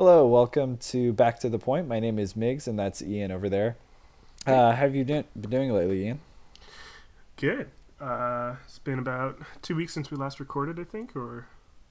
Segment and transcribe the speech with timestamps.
[0.00, 1.86] Hello, welcome to Back to the Point.
[1.86, 3.76] My name is Migs, and that's Ian over there.
[4.46, 6.20] Uh, how have you do- been doing lately, Ian?
[7.36, 7.68] Good.
[8.00, 11.48] Uh, it's been about two weeks since we last recorded, I think, or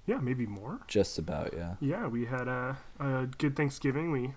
[0.08, 0.80] yeah, maybe more.
[0.88, 1.76] Just about, yeah.
[1.80, 4.12] Yeah, we had a, a good Thanksgiving.
[4.12, 4.33] We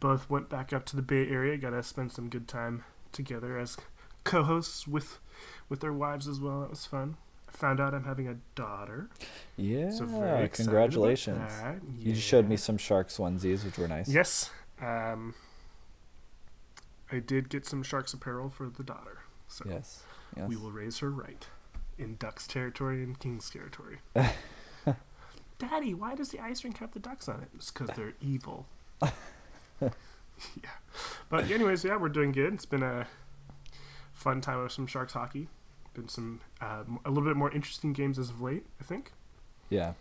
[0.00, 1.56] both went back up to the Bay Area.
[1.56, 2.82] Got to spend some good time
[3.12, 3.76] together as
[4.24, 5.20] co-hosts with
[5.68, 6.62] with their wives as well.
[6.62, 7.18] That was fun.
[7.54, 9.08] Found out I'm having a daughter.
[9.56, 11.38] Yeah, So very congratulations.
[11.38, 11.76] that.
[11.98, 14.08] You showed me some Sharks onesies, which were nice.
[14.08, 14.50] Yes.
[14.82, 15.34] Um,
[17.12, 19.18] I did get some Sharks apparel for the daughter.
[19.46, 20.02] So Yes.
[20.36, 20.48] yes.
[20.48, 21.46] we will raise her right
[21.96, 23.98] in Ducks territory and Kings territory.
[25.58, 27.48] Daddy, why does the ice rink have the ducks on it?
[27.54, 28.66] It's because they're evil.
[29.80, 29.90] yeah.
[31.30, 32.52] But anyways, yeah, we're doing good.
[32.54, 33.06] It's been a
[34.12, 35.46] fun time of some Sharks hockey.
[35.94, 39.12] Been some uh, a little bit more interesting games as of late, I think.
[39.70, 39.92] Yeah.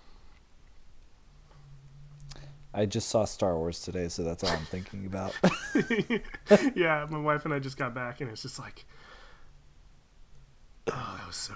[2.73, 5.35] I just saw Star Wars today, so that's all I'm thinking about.
[6.75, 8.85] yeah, my wife and I just got back, and it's just like,
[10.87, 11.53] oh, that was so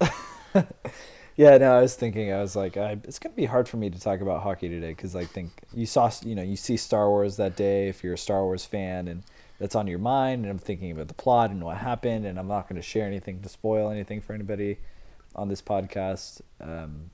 [0.00, 0.66] good.
[1.36, 3.90] yeah, no, I was thinking, I was like, I, it's gonna be hard for me
[3.90, 7.10] to talk about hockey today because I think you saw, you know, you see Star
[7.10, 9.24] Wars that day if you're a Star Wars fan, and
[9.58, 12.48] that's on your mind, and I'm thinking about the plot and what happened, and I'm
[12.48, 14.78] not gonna share anything to spoil anything for anybody
[15.34, 16.40] on this podcast.
[16.60, 17.10] Um,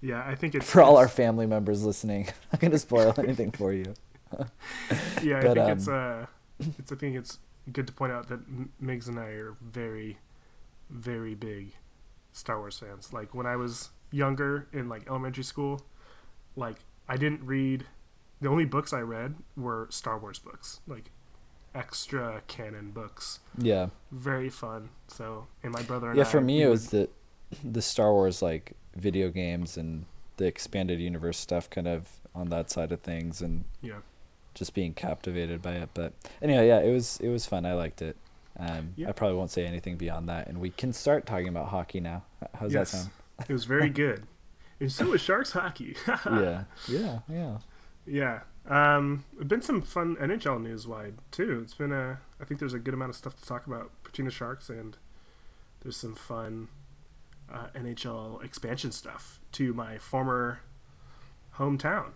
[0.00, 3.50] Yeah, I think it's for all our family members listening, I'm not gonna spoil anything
[3.52, 3.94] for you.
[5.22, 6.26] Yeah, I But, think it's um, uh,
[6.78, 7.38] it's I think it's
[7.72, 8.40] good to point out that
[8.82, 10.18] Migs and I are very,
[10.90, 11.74] very big
[12.32, 13.12] Star Wars fans.
[13.12, 15.82] Like when I was younger in like elementary school,
[16.56, 16.76] like
[17.08, 17.84] I didn't read.
[18.40, 21.12] The only books I read were Star Wars books, like
[21.74, 23.40] extra canon books.
[23.58, 23.88] Yeah.
[24.10, 24.90] Very fun.
[25.08, 27.08] So, and my brother and yeah I, for me it was the
[27.64, 30.06] the star wars like video games and
[30.38, 33.96] the expanded universe stuff kind of on that side of things and yeah.
[34.54, 38.00] just being captivated by it but anyway yeah it was it was fun i liked
[38.00, 38.16] it
[38.58, 39.10] um Yeah.
[39.10, 42.22] i probably won't say anything beyond that and we can start talking about hockey now
[42.54, 42.92] how's Yes.
[42.92, 43.10] that sound
[43.50, 44.26] It was very good.
[44.80, 45.94] And so was Sharks hockey.
[46.26, 47.58] yeah yeah yeah
[48.06, 48.40] Yeah.
[48.68, 51.60] Um, it's been some fun NHL news wide too.
[51.62, 52.20] It's been a.
[52.40, 54.96] I think there's a good amount of stuff to talk about between the Sharks and
[55.80, 56.68] there's some fun
[57.52, 60.60] uh, NHL expansion stuff to my former
[61.56, 62.10] hometown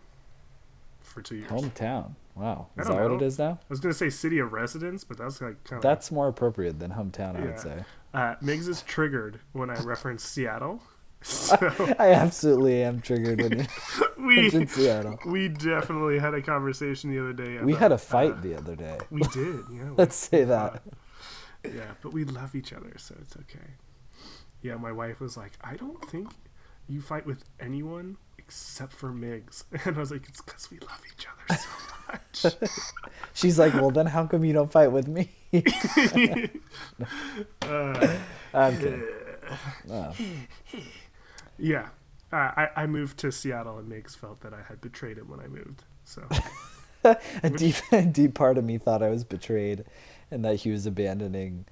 [1.01, 1.51] for two years.
[1.51, 5.05] hometown wow is that what it is now I was gonna say city of residence,
[5.05, 8.67] but that's like kind of that's more appropriate than hometown i would say uh, Migs
[8.67, 10.83] is triggered when I reference Seattle.
[11.23, 11.57] So
[11.99, 13.69] i absolutely am triggered when
[14.27, 17.59] we mention seattle we definitely had a conversation the other day.
[17.63, 19.91] we had a fight uh, the other day we did, yeah.
[19.97, 20.83] let's say that
[21.65, 23.75] Yeah, but we love each other, so it's okay.
[24.63, 26.31] Yeah, my wife was like, I don't think
[26.89, 29.65] you fight with anyone except for Migs.
[29.85, 31.69] And I was like, it's because we love each other so
[32.53, 32.71] much.
[33.35, 35.31] She's like, well, then how come you don't fight with me?
[37.63, 38.09] uh,
[38.55, 39.05] I'm kidding.
[39.91, 40.13] Oh,
[41.59, 41.89] yeah.
[42.33, 45.41] Uh, I, I moved to Seattle, and Migs felt that I had betrayed him when
[45.41, 45.85] I moved.
[46.05, 46.27] So,
[47.43, 49.85] a deep, a deep part of me thought I was betrayed,
[50.31, 51.67] and that he was abandoning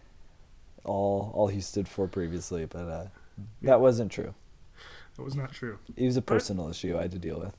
[0.85, 2.67] all all he stood for previously.
[2.67, 3.07] But uh,
[3.63, 4.35] that wasn't true.
[5.17, 5.79] that was not true.
[5.97, 7.57] It was a personal issue I had to deal with.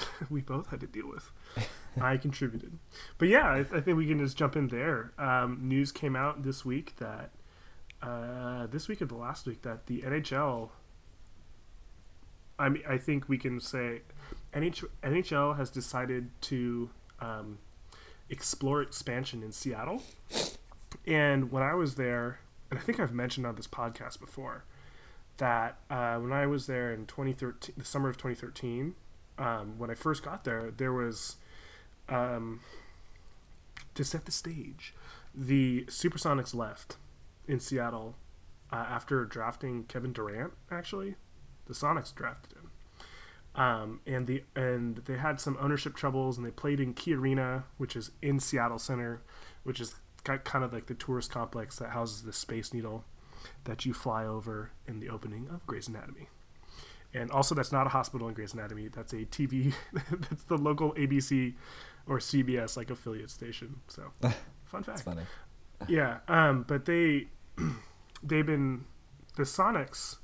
[0.30, 1.30] we both had to deal with.
[2.00, 2.78] I contributed.
[3.18, 5.12] But yeah, I, I think we can just jump in there.
[5.18, 7.30] Um, news came out this week that,
[8.00, 10.70] uh, this week or the last week, that the NHL,
[12.62, 14.02] I mean, I think we can say
[14.54, 16.90] NH, NHL has decided to
[17.20, 17.58] um,
[18.30, 20.04] explore expansion in Seattle.
[21.04, 22.38] And when I was there,
[22.70, 24.62] and I think I've mentioned on this podcast before,
[25.38, 28.94] that uh, when I was there in 2013, the summer of 2013,
[29.38, 31.38] um, when I first got there, there was
[32.08, 32.60] um,
[33.96, 34.94] to set the stage.
[35.34, 36.96] The Supersonics left
[37.48, 38.14] in Seattle
[38.70, 40.52] uh, after drafting Kevin Durant.
[40.70, 41.16] Actually,
[41.66, 42.70] the Sonics drafted him,
[43.54, 47.64] um, and the and they had some ownership troubles, and they played in Key Arena,
[47.78, 49.22] which is in Seattle Center,
[49.62, 49.94] which is
[50.24, 53.04] kind of like the tourist complex that houses the Space Needle
[53.64, 56.28] that you fly over in the opening of Grey's Anatomy.
[57.14, 58.88] And also, that's not a hospital in Grey's Anatomy.
[58.88, 59.74] That's a TV.
[60.30, 61.54] that's the local ABC
[62.06, 63.80] or CBS like affiliate station.
[63.88, 64.10] So,
[64.64, 65.02] fun fact.
[65.02, 65.22] funny.
[65.88, 66.18] Yeah.
[66.28, 66.64] Um.
[66.66, 67.28] But they,
[68.22, 68.86] they've been
[69.36, 70.16] the Sonics.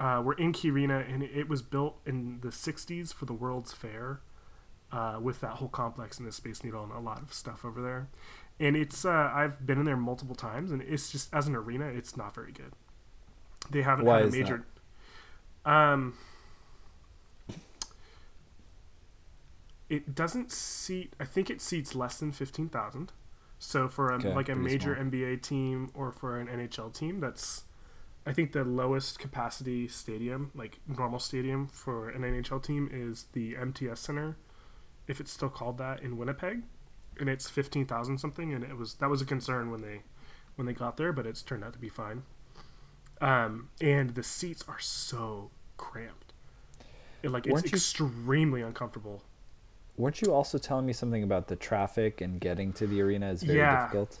[0.00, 3.74] Uh, were in Key Arena, and it was built in the '60s for the World's
[3.74, 4.20] Fair,
[4.90, 7.82] uh, with that whole complex and the Space Needle and a lot of stuff over
[7.82, 8.08] there.
[8.58, 11.86] And it's uh, I've been in there multiple times, and it's just as an arena,
[11.86, 12.72] it's not very good.
[13.70, 14.66] They haven't Why had a major.
[15.66, 16.14] Um,
[19.88, 21.14] it doesn't seat.
[21.18, 23.12] I think it seats less than fifteen thousand.
[23.58, 25.06] So for a, Okay, like a major small.
[25.10, 27.64] NBA team or for an NHL team, that's
[28.26, 33.56] I think the lowest capacity stadium, like normal stadium for an NHL team, is the
[33.56, 34.36] MTS Center,
[35.08, 36.62] if it's still called that in Winnipeg,
[37.18, 38.52] and it's fifteen thousand something.
[38.52, 40.02] And it was that was a concern when they
[40.56, 42.22] when they got there, but it's turned out to be fine.
[43.22, 46.32] Um, and the seats are so cramped,
[47.22, 49.22] it, like it's Weren't you- extremely uncomfortable.
[49.96, 53.42] Weren't you also telling me something about the traffic and getting to the arena is
[53.42, 53.82] very Yeah.
[53.82, 54.20] difficult?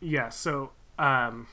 [0.00, 1.46] Yeah, so um,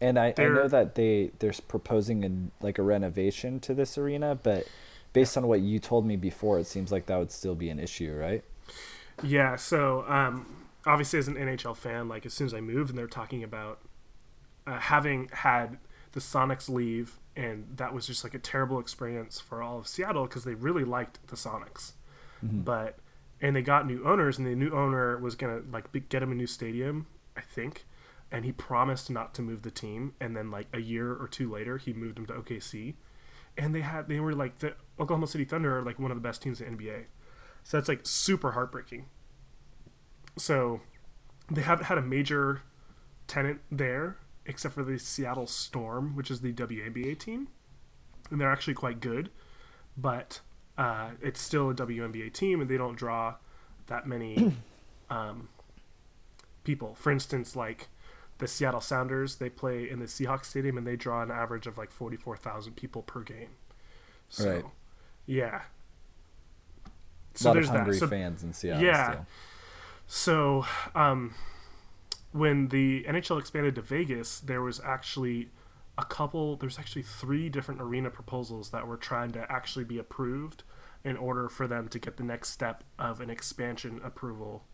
[0.00, 4.34] And I, I know that they they're proposing a, like a renovation to this arena,
[4.34, 4.66] but
[5.12, 7.78] based on what you told me before, it seems like that would still be an
[7.78, 8.44] issue, right?
[9.22, 12.98] Yeah, so um, obviously, as an NHL fan, like as soon as I moved, and
[12.98, 13.78] they're talking about
[14.66, 15.78] uh, having had
[16.12, 20.24] the Sonics leave, and that was just like a terrible experience for all of Seattle
[20.24, 21.92] because they really liked the Sonics,
[22.42, 22.98] but
[23.40, 26.34] and they got new owners, and the new owner was gonna like get them a
[26.34, 27.06] new stadium,
[27.36, 27.84] I think,
[28.34, 31.48] and he promised not to move the team, and then like a year or two
[31.48, 32.94] later, he moved him to OKC,
[33.56, 36.20] and they had they were like the Oklahoma City Thunder are like one of the
[36.20, 37.04] best teams in the NBA.
[37.62, 39.06] So that's like super heartbreaking.
[40.36, 40.80] So
[41.48, 42.62] they haven't had a major
[43.28, 44.16] tenant there
[44.46, 47.46] except for the Seattle Storm, which is the WNBA team.
[48.32, 49.30] And they're actually quite good,
[49.96, 50.40] but
[50.76, 53.36] uh, it's still a WNBA team and they don't draw
[53.86, 54.54] that many
[55.08, 55.48] um,
[56.64, 56.96] people.
[56.96, 57.88] For instance, like
[58.38, 61.78] the Seattle Sounders, they play in the Seahawks Stadium and they draw an average of
[61.78, 63.50] like 44,000 people per game.
[64.28, 64.64] So, Right.
[65.26, 65.62] yeah.
[67.40, 68.82] a lot of hungry So- fans in Seattle.
[68.84, 69.10] Yeah.
[69.10, 69.26] Still.
[70.06, 71.34] so, um,
[72.32, 75.50] when the NHL expanded to Vegas, there was actually
[75.96, 76.56] a couple.
[76.56, 80.64] There's actually three different arena proposals that were trying to actually be approved
[81.04, 84.64] in order for them to get the next step of an expansion approval,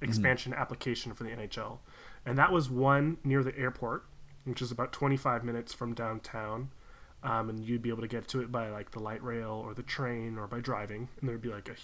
[0.00, 1.80] expansion application for the NHL,
[2.24, 4.04] and that was one near the airport,
[4.44, 6.70] which is about 25 minutes from downtown.
[7.22, 9.74] Um, and you'd be able to get to it by like the light rail or
[9.74, 11.74] the train or by driving, and there'd be like a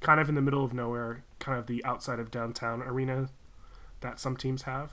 [0.00, 3.28] kind of in the middle of nowhere, kind of the outside of downtown arena
[4.00, 4.92] that some teams have.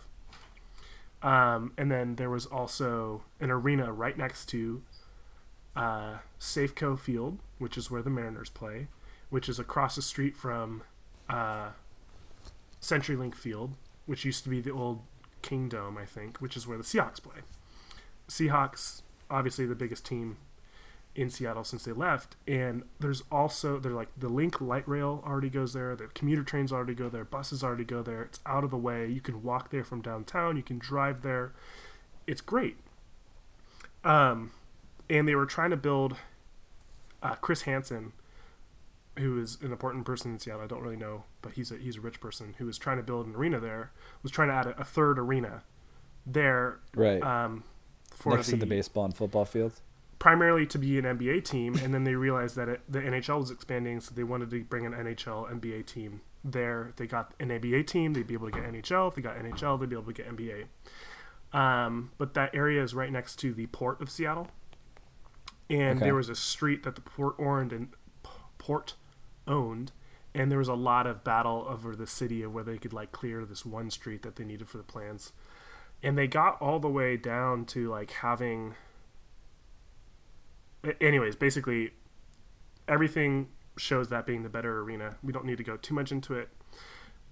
[1.22, 4.82] Um, and then there was also an arena right next to
[5.76, 8.88] uh, Safeco Field, which is where the Mariners play,
[9.30, 10.84] which is across the street from
[11.30, 11.70] uh,
[12.82, 15.02] CenturyLink Field, which used to be the old
[15.42, 17.42] Kingdome, I think, which is where the Seahawks play.
[18.28, 20.38] Seahawks, obviously the biggest team
[21.16, 22.36] in Seattle since they left.
[22.48, 25.96] And there's also they're like the Link light rail already goes there.
[25.96, 27.24] The commuter trains already go there.
[27.24, 28.24] Buses already go there.
[28.24, 29.07] It's out of the way.
[29.07, 30.58] You can walk there from downtown.
[30.58, 31.54] You can drive there.
[32.28, 32.78] It's great.
[34.04, 34.51] Um,
[35.10, 36.18] and they were trying to build.
[37.24, 38.12] Uh, Chris Hansen,
[39.18, 41.98] who is an important person in Seattle, I don't really know, but he's a he's
[41.98, 43.92] a rich person who was trying to build an arena there.
[44.24, 45.64] Was trying to add a, a third arena
[46.26, 46.80] there.
[46.96, 47.22] Right.
[47.22, 47.64] Um,
[48.12, 49.82] for Next to the baseball and football fields.
[50.20, 53.52] primarily to be an NBA team, and then they realized that it, the NHL was
[53.52, 56.94] expanding, so they wanted to bring an NHL NBA team there.
[56.96, 59.10] They got an NBA team, they'd be able to get NHL.
[59.10, 60.66] If they got NHL, they'd be able to get NBA.
[61.58, 64.48] Um, but that area is right next to the port of Seattle,
[65.70, 66.06] and Okay.
[66.06, 67.90] there was a street that the port owned and
[68.58, 68.96] port
[69.48, 69.92] owned,
[70.34, 73.12] and there was a lot of battle over the city of where they could like
[73.12, 75.32] clear this one street that they needed for the plans.
[76.04, 78.75] And they got all the way down to like having
[81.02, 81.92] anyways, basically,
[82.88, 85.16] everything shows that being the better arena.
[85.24, 86.50] We don't need to go too much into it.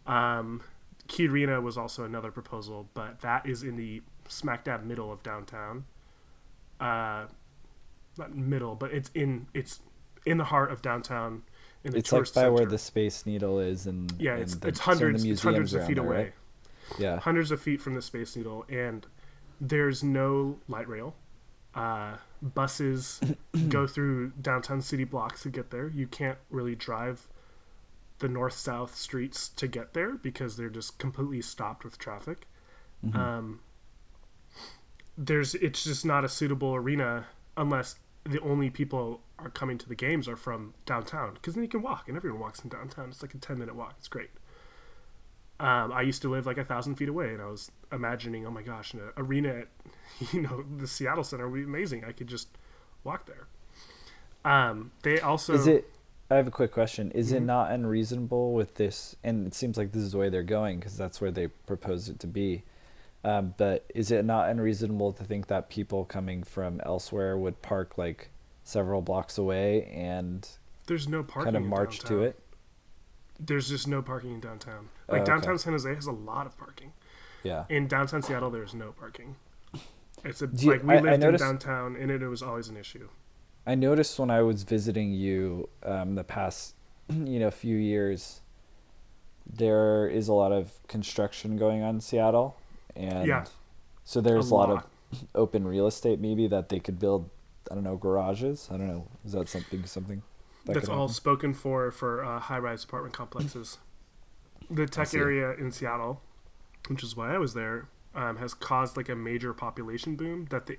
[0.06, 0.62] Um,
[1.08, 5.24] Key Arena was also another proposal, but that is in the smack dab middle of
[5.24, 5.86] downtown.
[6.80, 7.26] Uh,
[8.18, 9.80] not middle, but it's in it's
[10.26, 11.44] in the heart of downtown.
[11.84, 15.00] It's like by where the Space Needle is, and yeah, it's the, it's some of
[15.00, 16.34] the hundreds it's hundreds of feet there, away right?
[16.98, 17.20] Yeah.
[17.20, 19.06] hundreds of feet from the Space Needle, and
[19.60, 21.16] there's no light rail.
[21.76, 23.20] Uh, buses
[23.70, 25.90] go through downtown city blocks to get there.
[25.90, 27.28] You can't really drive
[28.20, 32.48] the north south streets to get there because they're just completely stopped with traffic.
[33.14, 33.60] Um,
[35.18, 39.96] there's it's just not a suitable arena unless the only people are coming to the
[39.96, 43.10] games are from downtown because then you can walk and everyone walks in downtown.
[43.10, 43.96] It's like a ten minute walk.
[43.98, 44.30] It's great.
[45.60, 48.52] Um, I used to live like a thousand feet away, and I was imagining, oh
[48.52, 49.68] my gosh, an arena at
[50.34, 52.04] you know the Seattle Center would be amazing.
[52.04, 52.50] I could just
[53.04, 53.48] walk there.
[54.46, 55.90] Um, they also Is it?
[56.30, 57.12] I have a quick question.
[57.12, 57.46] Is it Mhm.
[57.46, 59.16] not unreasonable with this?
[59.24, 62.10] And it seems like this is the way they're going because that's where they propose
[62.10, 62.64] it to be.
[63.24, 67.98] Um, but is it not unreasonable to think that people coming from elsewhere would park
[67.98, 68.30] like
[68.64, 70.48] several blocks away and
[70.88, 72.40] there's no parking kind of march to it?
[73.40, 74.90] there's just no parking in downtown.
[75.08, 75.26] Like Oh, okay.
[75.32, 76.94] downtown San Jose has a lot of parking.
[77.44, 77.66] Yeah.
[77.68, 79.36] In downtown Seattle, there's no parking.
[80.24, 82.70] It's a you- like we I- I lived in downtown, and it, it was always
[82.70, 83.10] an issue.
[83.66, 86.76] I noticed when I was visiting you um, the past,
[87.10, 88.40] you know, few years,
[89.46, 92.56] there is a lot of construction going on in Seattle,
[92.96, 93.46] and Yeah.
[94.06, 94.70] so there's a lot.
[94.70, 94.78] lot.
[94.86, 94.90] of
[95.36, 97.30] open real estate maybe that they could build.
[97.74, 98.70] I don't know garages.
[98.72, 99.08] I don't know.
[99.26, 100.22] Is that something something?
[100.66, 101.14] that That's all happen?
[101.16, 103.80] spoken for for uh, high-rise apartment complexes.
[104.70, 106.22] The tech area in Seattle,
[106.88, 110.68] which is why I was there, um, has caused like a major population boom that
[110.68, 110.78] the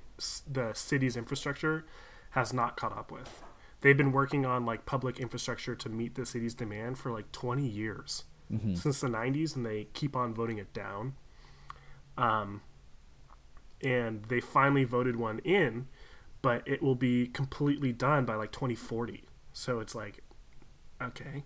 [0.51, 1.85] the city's infrastructure
[2.31, 3.43] has not caught up with.
[3.81, 7.67] They've been working on like public infrastructure to meet the city's demand for like 20
[7.67, 8.23] years
[8.53, 8.79] Mhm.
[8.79, 11.15] since the 90s, and they keep on voting it down.
[12.17, 12.63] Um,
[13.83, 15.89] and they finally voted one in,
[16.45, 19.25] but it will be completely done by like 2040.
[19.55, 20.23] So it's like,
[21.03, 21.43] okay.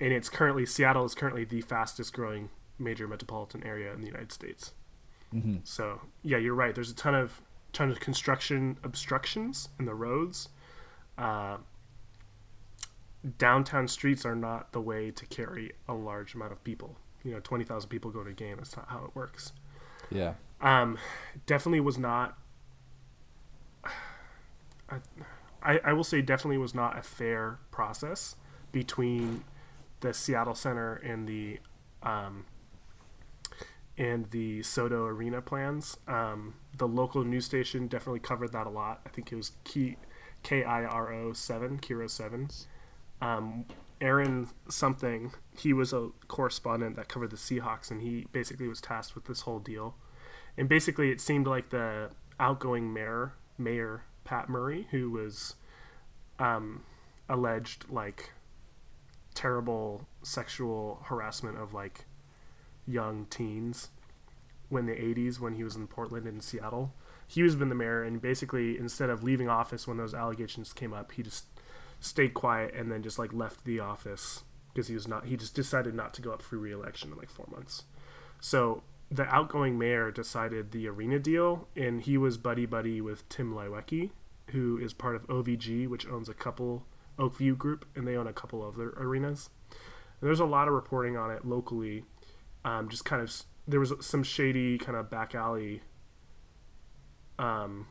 [0.00, 4.32] And it's currently, Seattle is currently the fastest growing major metropolitan area in the United
[4.32, 4.72] States.
[5.32, 5.60] Mhm.
[5.66, 6.74] So yeah, you're right.
[6.74, 7.40] There's a ton of
[7.72, 10.48] ton of construction obstructions in the roads.
[11.16, 11.58] Uh,
[13.38, 16.96] downtown streets are not the way to carry a large amount of people.
[17.24, 18.56] You know, twenty thousand people go to a game.
[18.58, 19.52] That's not how it works.
[20.10, 20.34] Yeah.
[20.60, 20.98] Um,
[21.46, 22.38] definitely was not.
[25.62, 28.36] I, I will say definitely was not a fair process
[28.72, 29.44] between
[30.00, 31.58] the Seattle Center and the
[32.02, 32.44] um,
[33.98, 35.96] and the SoDo Arena plans.
[36.06, 39.00] Um, the local news station definitely covered that a lot.
[39.06, 39.96] I think it was K
[40.42, 42.48] K I R O seven Kiro seven.
[43.20, 43.64] Um,
[44.00, 45.32] Aaron something.
[45.56, 49.42] He was a correspondent that covered the Seahawks, and he basically was tasked with this
[49.42, 49.96] whole deal.
[50.58, 55.54] And basically, it seemed like the outgoing mayor, Mayor Pat Murray, who was
[56.38, 56.82] um,
[57.28, 58.32] alleged like
[59.34, 62.04] terrible sexual harassment of like
[62.86, 63.88] young teens
[64.68, 66.92] when the 80s when he was in Portland and Seattle.
[67.26, 70.92] He was been the mayor and basically instead of leaving office when those allegations came
[70.92, 71.46] up, he just
[72.00, 74.42] stayed quiet and then just like left the office
[74.72, 77.30] because he was not he just decided not to go up for re-election in like
[77.30, 77.84] 4 months.
[78.40, 83.54] So the outgoing mayor decided the arena deal and he was buddy buddy with Tim
[83.54, 84.10] Leiweke,
[84.50, 86.84] who is part of OVG which owns a couple
[87.18, 89.50] Oak View group and they own a couple other arenas.
[89.70, 92.04] And there's a lot of reporting on it locally
[92.64, 93.32] um, just kind of
[93.68, 95.82] there was some shady kind of back alley
[97.38, 97.86] um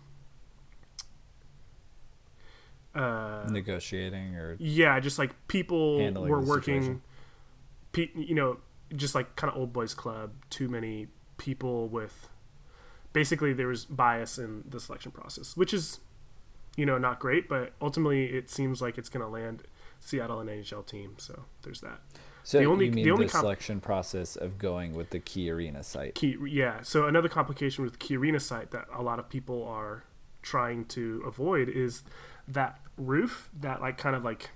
[2.94, 7.02] uh Negotiating or yeah just like people were working
[7.92, 8.58] pe- you know
[8.96, 12.30] just like kind of old boys club too many people with
[13.14, 16.00] basically there was bias in the selection process which is
[16.78, 19.64] you know not great but ultimately it seems like it's going to land
[20.00, 22.00] seattle an nhl team so there's that
[22.44, 25.20] so The only- you mean the only the comp- selection process of going with the
[25.20, 26.14] key arena site?
[26.14, 26.82] Key, yeah.
[26.84, 30.04] So another complication with the Key Arena site that a lot of people are
[30.44, 32.04] trying to avoid is
[32.48, 34.52] that roof, that like kind of like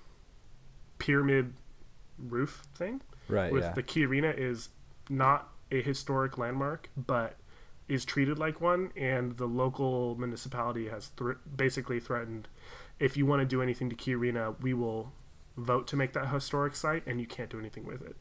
[0.99, 1.53] pyramid
[2.19, 3.01] roof thing.
[3.29, 3.51] Right.
[3.51, 3.73] with yeah.
[3.73, 4.69] the Key Arena is
[5.09, 7.35] not a historic landmark, but
[7.87, 12.47] is treated like one, and the local municipality has thr basically threatened,
[12.99, 15.11] if you want to do anything to Key Arena, we will
[15.57, 18.15] vote to make that historic site, and you can't do anything with it.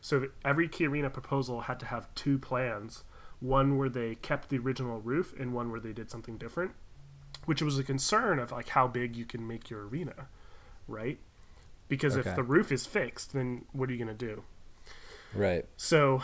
[0.00, 3.04] So every Key Arena proposal had to have two plans:
[3.40, 6.72] one where they kept the original roof, and one where they did something different,
[7.44, 10.28] which was a concern of like how big you can make your arena,
[10.88, 11.18] right?
[11.88, 12.28] Because Okay.
[12.28, 14.44] if the roof is fixed, then what are you going to do?
[15.34, 15.66] Right.
[15.76, 16.22] So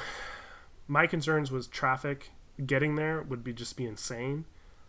[0.86, 2.30] my concerns was traffic
[2.64, 4.44] getting there would be just be insane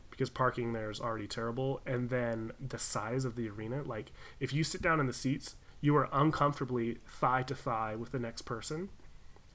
[0.10, 1.82] because parking there is already terrible.
[1.86, 5.56] And then the size of the arena like if you sit down in the seats
[5.82, 8.90] you are uncomfortably thigh to thigh with the next person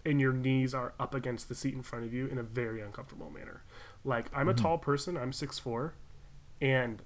[0.06, 2.80] and your knees are up against the seat in front of you in a very
[2.80, 3.62] uncomfortable manner.
[4.04, 4.62] Like i'm a mm-hmm.
[4.62, 5.92] tall person i'm 6'4
[6.60, 7.02] and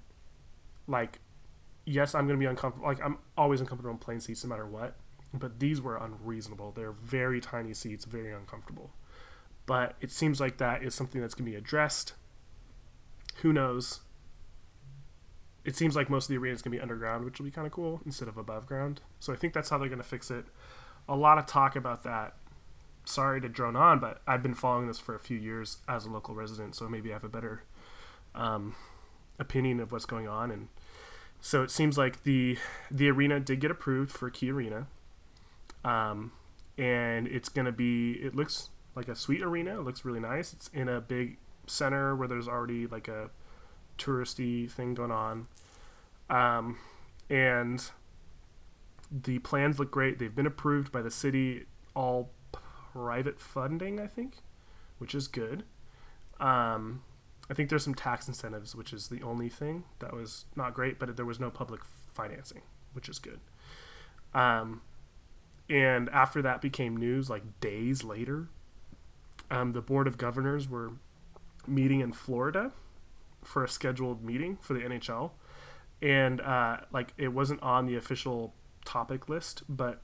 [0.87, 1.19] like
[1.85, 4.65] yes i'm going to be uncomfortable like i'm always uncomfortable in plane seats no matter
[4.65, 4.95] what
[5.33, 6.71] but these were unreasonable.
[6.71, 8.91] They're very tiny seats very uncomfortable.
[9.65, 12.13] But it seems like that is something that's going to be addressed.
[13.41, 14.01] Who knows?
[15.63, 17.51] It seems like most of the arena is going to be underground which will be
[17.51, 19.01] kind of cool instead of above ground.
[19.19, 20.45] So i think that's how they're going to fix it.
[21.07, 22.33] A lot of talk about that.
[23.05, 26.09] Sorry to drone on but i've been following this for a few years as a
[26.11, 27.63] local resident so maybe i have a better
[28.35, 28.75] um,
[29.39, 30.51] opinion of what's going on.
[30.51, 30.67] And
[31.41, 32.57] so it seems like the
[32.91, 34.87] the arena did get approved for key arena
[35.83, 36.31] um,
[36.77, 40.53] and it's going to be it looks like a sweet arena it looks really nice
[40.53, 43.29] it's in a big center where there's already like a
[43.97, 45.47] touristy thing going on
[46.29, 46.77] um,
[47.29, 47.89] and
[49.11, 50.19] the plans look great.
[50.19, 52.31] They've been approved by the city, all
[52.93, 54.37] private funding, I think,
[54.97, 55.63] which is good.
[56.39, 57.03] Um,
[57.49, 60.99] I think there's some tax incentives, which is the only thing that was not great,
[60.99, 61.81] but there was no public
[62.13, 62.61] financing,
[62.93, 63.39] which is good.
[64.33, 64.81] Um,
[65.69, 68.49] and after that became news, like days later,
[69.51, 70.93] um, the board of governors were
[71.67, 72.71] meeting in Florida
[73.43, 75.31] for a scheduled meeting for the NHL,
[76.01, 80.01] and uh, like it wasn't on the official topic list, but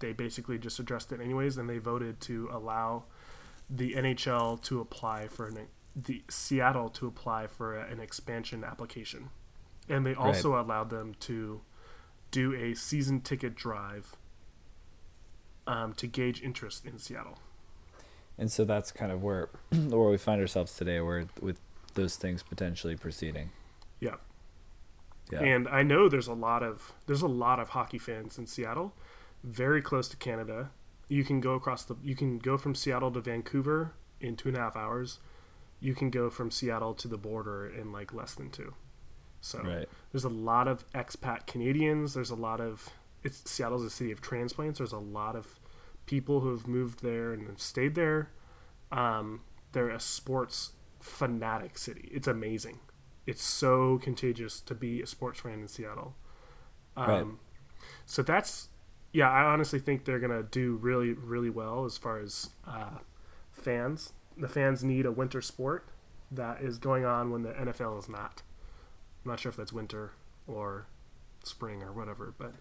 [0.00, 3.04] they basically just addressed it anyways, and they voted to allow
[3.70, 9.30] the NHL to apply for an the Seattle to apply for an expansion application,
[9.88, 10.60] and they also right.
[10.60, 11.60] allowed them to
[12.30, 14.16] do a season ticket drive
[15.68, 17.38] um, to gauge interest in Seattle.
[18.36, 21.60] And so that's kind of where where we find ourselves today, where with
[21.94, 23.50] those things potentially proceeding.
[24.00, 24.16] Yeah.
[25.30, 25.40] Yeah.
[25.40, 28.94] And I know there's a lot of there's a lot of hockey fans in Seattle,
[29.44, 30.70] very close to Canada.
[31.08, 34.56] You can go across the you can go from Seattle to Vancouver in two and
[34.56, 35.20] a half hours
[35.80, 38.74] you can go from Seattle to the border in like less than two.
[39.40, 39.88] So right.
[40.12, 42.14] there's a lot of expat Canadians.
[42.14, 42.88] There's a lot of
[43.22, 44.78] it's Seattle's a city of transplants.
[44.78, 45.57] There's a lot of
[46.08, 48.30] people who have moved there and have stayed there.
[48.90, 52.08] Um, they're a sports fanatic city.
[52.10, 52.80] It's amazing.
[53.26, 56.16] It's so contagious to be a sports fan in Seattle.
[56.96, 57.26] Um, right.
[58.06, 58.68] So that's
[59.12, 59.30] yeah.
[59.30, 62.98] I honestly think they're gonna do really really well as far as uh,
[63.52, 65.88] fans the fans need a winter sport
[66.30, 68.42] that is going on when the NFL is not.
[69.24, 70.12] I'm not sure if that's winter
[70.46, 70.86] or
[71.42, 72.54] spring or whatever, but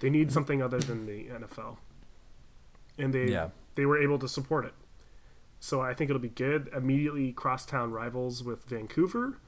[0.00, 1.78] they need something other than the NFL.
[2.98, 3.48] And they yeah.
[3.74, 4.74] they were able to support it.
[5.60, 6.68] So I think it'll be good.
[6.76, 9.38] Immediately crosstown rivals with Vancouver.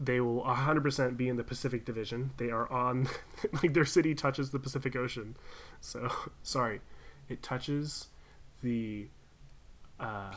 [0.00, 2.32] They will 100% be in the Pacific Division.
[2.38, 3.08] They are on
[3.62, 5.36] like their city touches the Pacific Ocean.
[5.80, 6.10] So
[6.42, 6.80] sorry,
[7.28, 8.08] it touches
[8.62, 9.08] the
[10.00, 10.32] uh,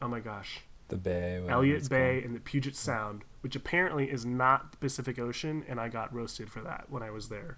[0.00, 2.24] oh my gosh, the Bay, Elliott Bay, called.
[2.24, 6.50] and the Puget Sound, which apparently is not the Pacific Ocean, and I got roasted
[6.50, 7.56] for that when I was there.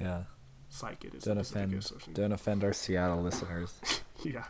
[0.00, 0.24] Yeah.
[0.68, 1.92] Psych, it is don't offend.
[2.12, 3.74] Don't offend our Seattle listeners.
[4.22, 4.44] yeah.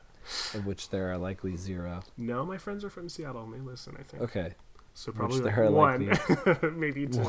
[0.54, 2.02] Of which there are likely zero.
[2.16, 4.22] No, my friends are from Seattle and they listen, I think.
[4.24, 4.54] Okay.
[4.94, 6.10] So probably like one,
[6.78, 7.20] maybe two.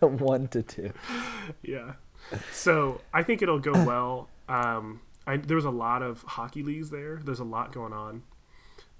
[0.00, 0.92] One, one to two.
[1.62, 1.92] Yeah.
[2.52, 4.28] So I think it'll go well.
[4.48, 7.20] Um, I, there was a lot of hockey leagues there.
[7.24, 8.22] There's a lot going on.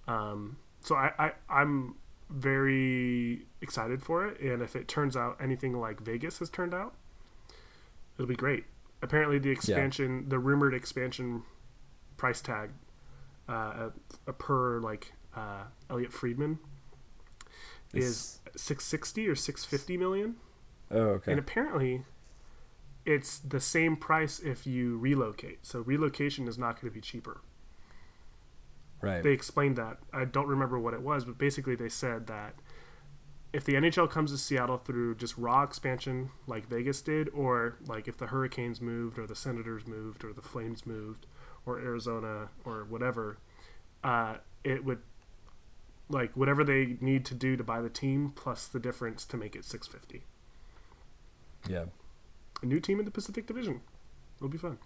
[0.07, 1.97] Um, so I, I I'm
[2.31, 6.94] very excited for it, and if it turns out anything like Vegas has turned out,
[8.16, 8.64] it'll be great.
[9.05, 10.31] Apparently, the expansion, yeah.
[10.31, 11.43] the rumored expansion
[12.17, 12.71] price tag,
[13.49, 13.93] uh, a,
[14.27, 16.59] a per like uh, Elliotte Friedman,
[17.93, 20.37] is six sixty or six fifty million.
[20.90, 21.33] Oh, okay.
[21.33, 22.05] And apparently,
[23.05, 25.67] it's the same price if you relocate.
[25.67, 27.43] So relocation is not going to be cheaper.
[29.03, 29.23] Right.
[29.23, 29.99] They explained that.
[30.14, 32.55] I don't remember what it was, but basically they said that
[33.55, 38.09] if the NHL comes to Seattle through just raw expansion like Vegas did, or like
[38.09, 41.27] if the Hurricanes moved, or the Senators moved, or the Flames moved,
[41.64, 43.38] or Arizona, or whatever,
[44.03, 44.99] uh, it would
[46.09, 49.55] like whatever they need to do to buy the team plus the difference to make
[49.55, 50.25] it 650.
[51.69, 51.85] Yeah.
[52.61, 53.83] A new team in the Pacific Division.
[54.37, 54.79] It'll be fun.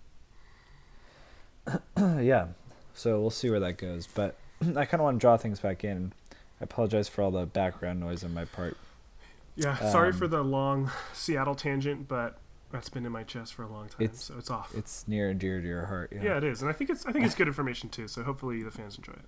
[2.23, 2.49] yeah.
[2.93, 4.07] So we'll see where that goes.
[4.07, 6.13] But I kind of want to draw things back in.
[6.61, 8.77] I apologize for all the background noise on my part.
[9.57, 12.39] Yeah, sorry um, for the long Seattle tangent, but
[12.71, 14.73] that's been in my chest for a long time, it's, so it's off.
[14.75, 16.13] It's near and dear to your heart.
[16.15, 16.23] Yeah.
[16.23, 18.09] yeah, it is, and I think it's I think it's good information too.
[18.09, 19.27] So hopefully the fans enjoy it.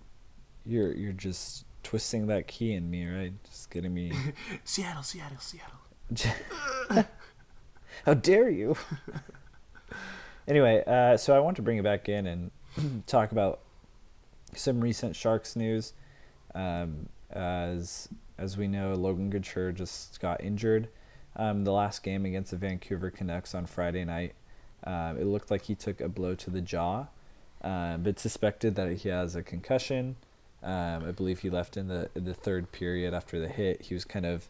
[0.64, 3.32] You're you're just twisting that key in me, right?
[3.44, 4.12] Just getting me.
[4.64, 7.06] Seattle, Seattle, Seattle.
[8.04, 8.76] How dare you?
[10.46, 12.50] anyway, uh, so I want to bring it back in and
[13.06, 13.60] talk about
[14.54, 15.92] some recent Sharks news.
[16.54, 20.88] Um, as as we know, Logan Couture just got injured.
[21.36, 24.34] Um, the last game against the Vancouver Canucks on Friday night,
[24.84, 27.06] um, it looked like he took a blow to the jaw,
[27.62, 30.16] uh, but suspected that he has a concussion.
[30.62, 33.82] Um, I believe he left in the in the third period after the hit.
[33.82, 34.48] He was kind of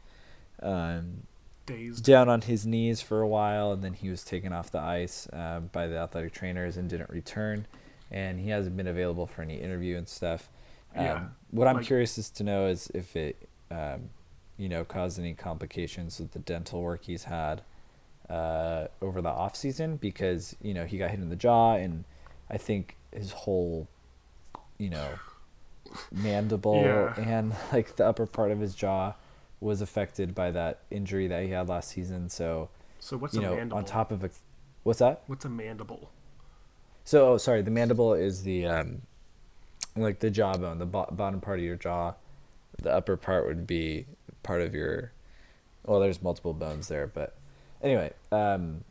[0.62, 1.24] um,
[1.66, 2.04] Dazed.
[2.04, 5.28] down on his knees for a while, and then he was taken off the ice
[5.32, 7.66] uh, by the athletic trainers and didn't return
[8.10, 10.48] and he hasn't been available for any interview and stuff.
[10.96, 11.22] Um, yeah.
[11.50, 14.10] What I'm like, curious is to know is if it, um,
[14.56, 17.62] you know, caused any complications with the dental work he's had
[18.28, 22.04] uh, over the off season because you know he got hit in the jaw and
[22.48, 23.88] I think his whole,
[24.78, 25.08] you know,
[26.12, 27.14] mandible yeah.
[27.16, 29.14] and like the upper part of his jaw
[29.60, 32.28] was affected by that injury that he had last season.
[32.28, 33.78] So, so what's you know mandible?
[33.78, 34.30] on top of a
[34.82, 35.22] What's that?
[35.26, 36.10] What's a mandible?
[37.04, 37.62] So, oh, sorry.
[37.62, 39.02] The mandible is the um,
[39.96, 42.14] like the jawbone, the bo- bottom part of your jaw.
[42.82, 44.06] The upper part would be
[44.42, 45.12] part of your.
[45.84, 47.34] Well, there's multiple bones there, but
[47.82, 48.84] anyway, um,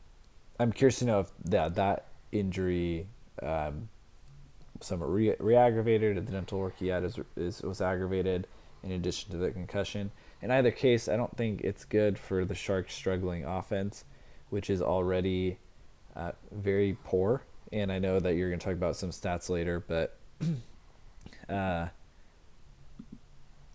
[0.60, 3.08] I'm curious to know if that that injury,
[3.42, 3.90] um,
[4.82, 8.48] somewhat re- re-aggravated, or the dental work he had is, is was aggravated
[8.84, 10.12] in addition to the concussion.
[10.42, 14.06] In either case, I don't think it's good for the Sharks' struggling offense,
[14.50, 15.58] which is already
[16.16, 17.44] uh, very poor.
[17.72, 20.18] And I know that you're going to talk about some stats later, but
[21.50, 21.88] uh,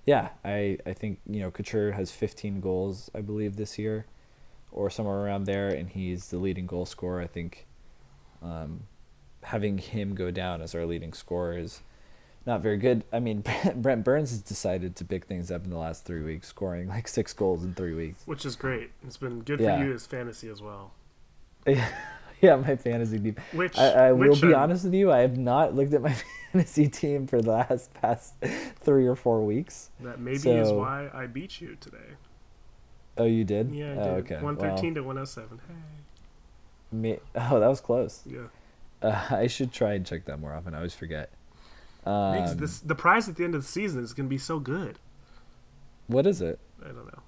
[0.06, 4.06] yeah, I, I think, you know, Couture has 15 goals, I believe, this year,
[4.70, 7.20] or somewhere around there, and he's the leading goal scorer.
[7.22, 7.66] I think
[8.42, 8.82] um,
[9.42, 11.80] having him go down as our leading scorer is
[12.46, 13.04] not very good.
[13.12, 13.42] I mean,
[13.76, 17.08] Brent Burns has decided to pick things up in the last three weeks, scoring like
[17.08, 18.22] six goals in three weeks.
[18.26, 18.90] Which is great.
[19.06, 19.78] It's been good Yeah.
[19.78, 20.92] for you as fantasy as well.
[21.66, 21.88] yeah,
[22.66, 23.36] my fantasy team.
[23.52, 25.10] Which I, I will be um, honest with you.
[25.12, 26.12] I have not looked at my
[26.52, 28.34] fantasy team for the last past
[28.80, 29.90] three or four weeks.
[30.00, 32.16] That maybe is why I beat you today.
[33.16, 33.70] Oh, you did?
[33.72, 34.32] Yeah, I oh, did.
[34.32, 34.42] okay.
[34.42, 35.60] One Well, to one oh seven.
[35.68, 36.96] Hey.
[36.96, 38.22] me, oh, that was close.
[38.26, 38.46] Yeah.
[39.02, 40.74] Uh, I should try and check that more often.
[40.74, 41.30] I always forget.
[42.06, 44.58] Makes Um, this the prize at the end of the season is gonna be so
[44.58, 44.98] good.
[46.06, 46.58] what is it?
[46.82, 47.22] I don't know.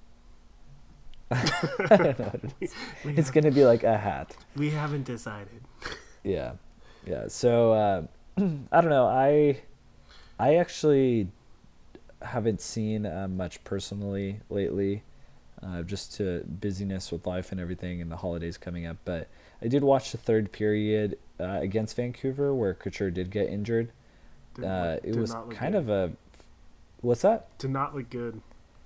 [1.31, 2.31] I don't know.
[2.33, 2.73] It is.
[3.03, 4.35] It's gonna be like a hat.
[4.55, 5.61] we haven't decided.
[6.23, 6.53] Yeah,
[7.05, 7.29] yeah.
[7.29, 8.01] So uh,
[8.37, 9.07] I don't know.
[9.07, 9.61] I
[10.39, 11.29] I actually
[12.21, 15.03] haven't seen uh, much personally lately,
[15.63, 18.97] uh, just to busyness with life and everything, and the holidays coming up.
[19.05, 19.29] But
[19.61, 23.91] I did watch the third period uh, against Vancouver, where Couture did get injured.
[24.55, 25.79] Did Uh, it did was not look kind good.
[25.79, 26.11] of a
[26.99, 27.57] what's that?
[27.57, 28.41] did not look good.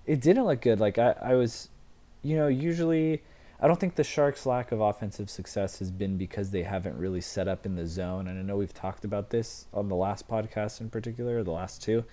[0.06, 0.80] it didn't look good.
[0.80, 1.70] Like I, I was,
[2.24, 3.22] you know, usually
[3.60, 7.22] I don't think the Sharks' lack of offensive success has been because they haven't really
[7.22, 8.28] set up in the zone.
[8.28, 11.82] And I know we've talked about this on the last podcast in particular, the last
[11.84, 12.04] two,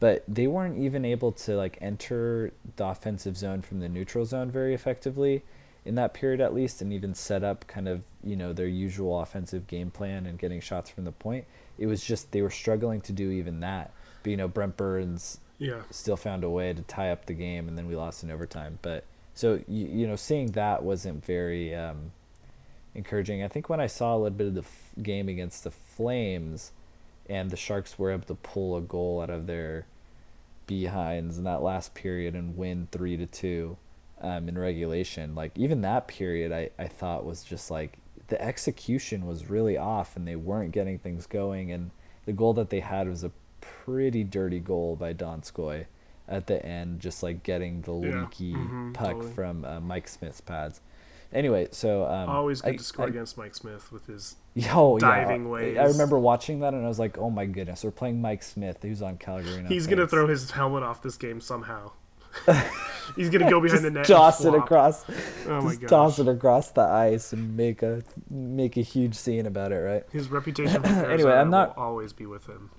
[0.00, 4.50] but they weren't even able to like enter the offensive zone from the neutral zone
[4.50, 5.42] very effectively
[5.84, 9.20] in that period at least and even set up kind of you know their usual
[9.20, 11.44] offensive game plan and getting shots from the point
[11.78, 13.92] it was just they were struggling to do even that
[14.24, 15.82] but you know brent burns Yeah.
[15.90, 18.78] still found a way to tie up the game, and then we lost in overtime.
[18.82, 19.04] But
[19.36, 22.12] so you, you know, seeing that wasn't very um,
[22.94, 23.44] encouraging.
[23.44, 26.72] I think when I saw a little bit of the f- game against the Flames,
[27.28, 29.84] and the Sharks were able to pull a goal out of their
[30.66, 33.76] behinds in that last period and win three to two
[34.22, 35.34] um, in regulation.
[35.34, 40.16] Like even that period, I I thought was just like the execution was really off,
[40.16, 41.70] and they weren't getting things going.
[41.70, 41.90] And
[42.24, 45.84] the goal that they had was a pretty dirty goal by Donskoy
[46.28, 48.20] at the end, just like getting the Yeah.
[48.22, 49.32] leaky Mhm, puck totally.
[49.32, 50.80] from uh, Mike Smith's pads.
[51.32, 54.36] Anyway, so um, Always good I- to score I- against Mike Smith with his
[54.72, 55.48] Oh, diving yeah.
[55.50, 55.76] ways.
[55.78, 58.78] I remember watching that and I was like, "Oh my goodness, we're playing Mike Smith,
[58.82, 61.90] who's on Calgary." now, He's gonna throw his helmet off this game somehow.
[63.16, 63.98] He's gonna go behind the net.
[64.00, 65.04] and toss it across.
[65.48, 65.90] Oh my just gosh.
[65.90, 70.04] toss it across the ice and make a make a huge scene about it, right?
[70.12, 72.70] His reputation Anyway, I'm not- will always be with him.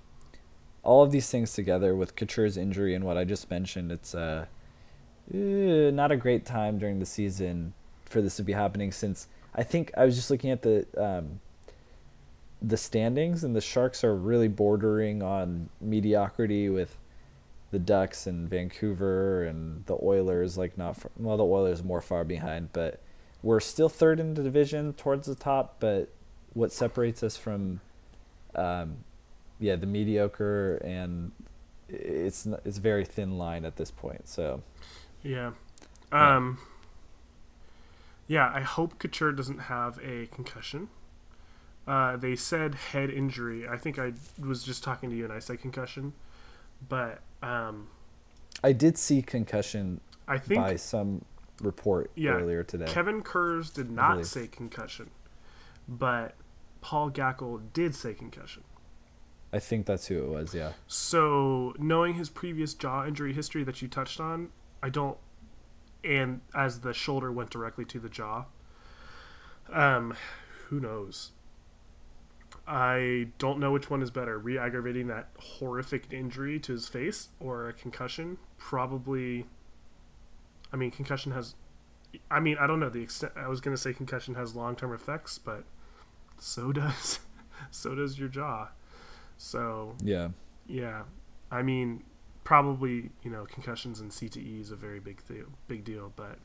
[0.88, 4.46] All of these things together with Couture's injury and what I just mentioned, it's uh,
[5.34, 7.74] eh, not a great time during the season
[8.06, 8.94] for this to be happening.
[8.94, 11.42] Since I think I was just looking at the um,
[12.62, 16.98] the standings, and the Sharks are really bordering on mediocrity with
[17.72, 20.58] the Ducks and Vancouver and the Oilers.
[20.58, 23.02] Like not far, well, the Oilers more far behind, but
[23.44, 25.76] we're still third in the division towards the top.
[25.82, 26.08] But
[26.54, 27.82] what separates us from
[28.56, 29.00] um,
[29.60, 31.32] yeah, the mediocre and
[31.90, 34.28] it's it's a very thin line at this point.
[34.28, 34.62] So
[35.24, 35.52] Yeah.
[36.12, 36.36] Yeah.
[36.36, 36.60] Um.
[38.28, 40.90] Yeah, I hope Couture doesn't have a concussion.
[41.88, 43.66] Uh, they said head injury.
[43.66, 46.12] I think I was just talking to you and I said concussion,
[46.90, 47.88] but um,
[48.62, 51.24] I did see concussion I think by some
[51.62, 52.86] report Yeah, earlier today.
[52.88, 55.12] Kevin Kurz did not say concussion,
[55.88, 56.36] but
[56.82, 58.64] Paul Gackle did say concussion.
[59.52, 60.54] I think that's who it was.
[60.54, 60.74] Yeah.
[60.88, 64.50] So, knowing his previous jaw injury history that you touched on,
[64.84, 65.18] I don't.
[66.04, 68.46] And as the shoulder went directly to the jaw,
[69.72, 70.16] um,
[70.68, 71.32] who knows?
[72.68, 77.70] I don't know which one is better: re-aggravating that horrific injury to his face or
[77.70, 78.38] a concussion.
[78.58, 79.46] Probably.
[80.74, 81.56] I mean, concussion has.
[82.30, 83.32] I mean, I don't know the extent.
[83.38, 85.64] I was gonna say concussion has long-term effects, but
[86.38, 87.20] so does
[87.72, 88.70] so does your jaw.
[89.38, 90.30] So Yeah.
[90.68, 91.04] yeah,
[91.52, 92.04] I mean,
[92.44, 96.12] probably you know concussions and CTE is a very big deal, big deal.
[96.16, 96.40] But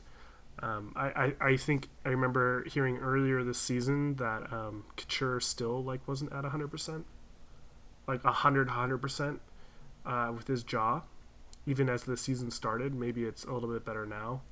[0.62, 1.08] Um, I,
[1.40, 6.32] I, I think I remember hearing earlier this season that um, Couture still like wasn't
[6.32, 7.06] at hundred percent,
[8.06, 9.40] like hundred hundred percent,
[10.04, 11.02] uh, with his jaw,
[11.66, 12.94] even as the season started.
[12.94, 14.42] Maybe it's a little bit better now,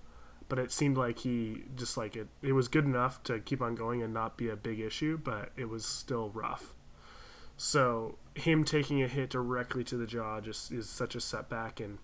[0.48, 2.28] but it seemed like he just like it.
[2.42, 5.50] It was good enough to keep on going and not be a big issue, but
[5.56, 6.74] it was still rough.
[7.60, 11.98] So him taking a hit directly to the jaw just is such a setback, and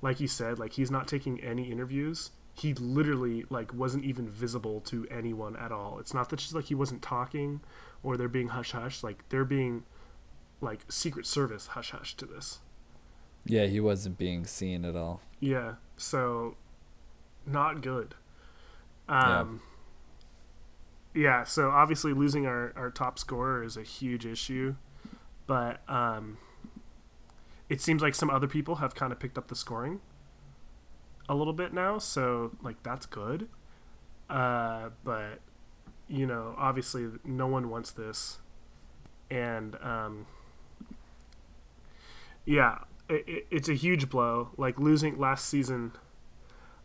[0.00, 4.80] like you said, like he's not taking any interviews he literally like wasn't even visible
[4.80, 5.98] to anyone at all.
[6.00, 7.60] It's not that just like he wasn't talking
[8.02, 9.04] or they're being hush hush.
[9.04, 9.84] Like they're being
[10.60, 12.58] like Secret Service hush hush to this.
[13.44, 15.20] Yeah, he wasn't being seen at all.
[15.38, 16.56] Yeah, so
[17.46, 18.16] not good.
[19.08, 19.77] Um, yeah.
[21.18, 24.76] Yeah, so obviously losing our, our top scorer is a huge issue,
[25.48, 26.38] but um,
[27.68, 29.98] it seems like some other people have kind of picked up the scoring
[31.28, 33.48] a little bit now, so like that's good.
[34.30, 35.40] Uh, but
[36.06, 38.38] you know, obviously, no one wants this,
[39.28, 40.24] and um,
[42.44, 42.78] yeah,
[43.08, 44.50] it, it, it's a huge blow.
[44.56, 45.90] Like losing last season,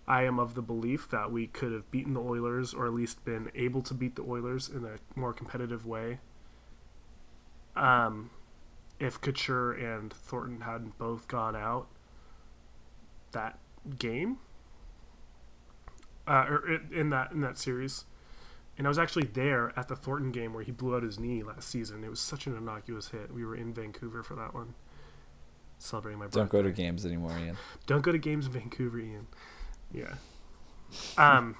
[0.08, 3.24] I am of the belief that we could have beaten the Oilers, or at least
[3.24, 6.20] been able to beat the Oilers in a more competitive way.
[7.76, 8.30] Um,
[9.00, 11.88] if Couture and Thornton hadn't both gone out,
[13.32, 13.60] that
[13.98, 14.38] game,
[16.28, 18.06] uh, or in that in that series.
[18.78, 21.44] And I was actually there at the Thornton game where he blew out his knee
[21.44, 22.04] last season.
[22.04, 23.32] It was such an innocuous hit.
[23.32, 24.74] We were in Vancouver for that one,
[25.78, 26.40] celebrating my birthday.
[26.40, 27.58] Don't go to games anymore, Ian.
[27.86, 29.28] Don't go to games in Vancouver, Ian.
[29.94, 30.16] Yeah.
[31.18, 31.56] Um.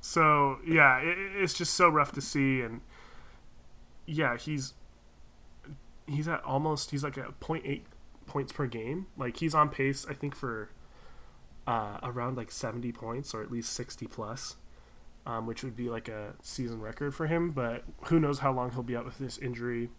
[0.00, 2.80] So yeah, it, it's just so rough to see, and
[4.06, 4.74] yeah, he's
[6.06, 7.82] he's at almost he's like at 0.8
[8.26, 9.06] points per game.
[9.16, 10.70] Like he's on pace, I think, for
[11.66, 14.56] uh, around like 70 points or at least 60 plus,
[15.26, 17.50] um, which would be like a season record for him.
[17.50, 19.90] But who knows how long he'll be out with this injury.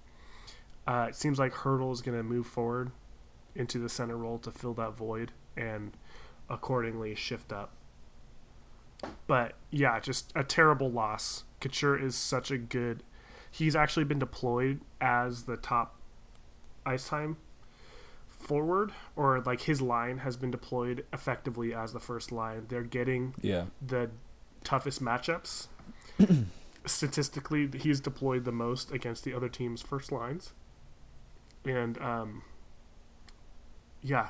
[0.87, 2.91] Uh, it seems like Hertl is going to move forward
[3.53, 5.91] into the center role to fill that void and
[6.49, 7.71] accordingly shift up.
[9.27, 11.43] But yeah, just a terrible loss.
[11.59, 13.03] Couture is such a good.
[13.51, 15.95] He's actually been deployed as the top
[16.85, 17.37] ice time
[18.29, 22.65] forward or like his line has been deployed effectively as the first line.
[22.69, 24.09] They're getting yeah the
[24.63, 25.67] toughest matchups.
[26.85, 30.53] Statistically, he's deployed the most against the other team's first lines.
[31.65, 32.43] And um
[34.01, 34.29] yeah.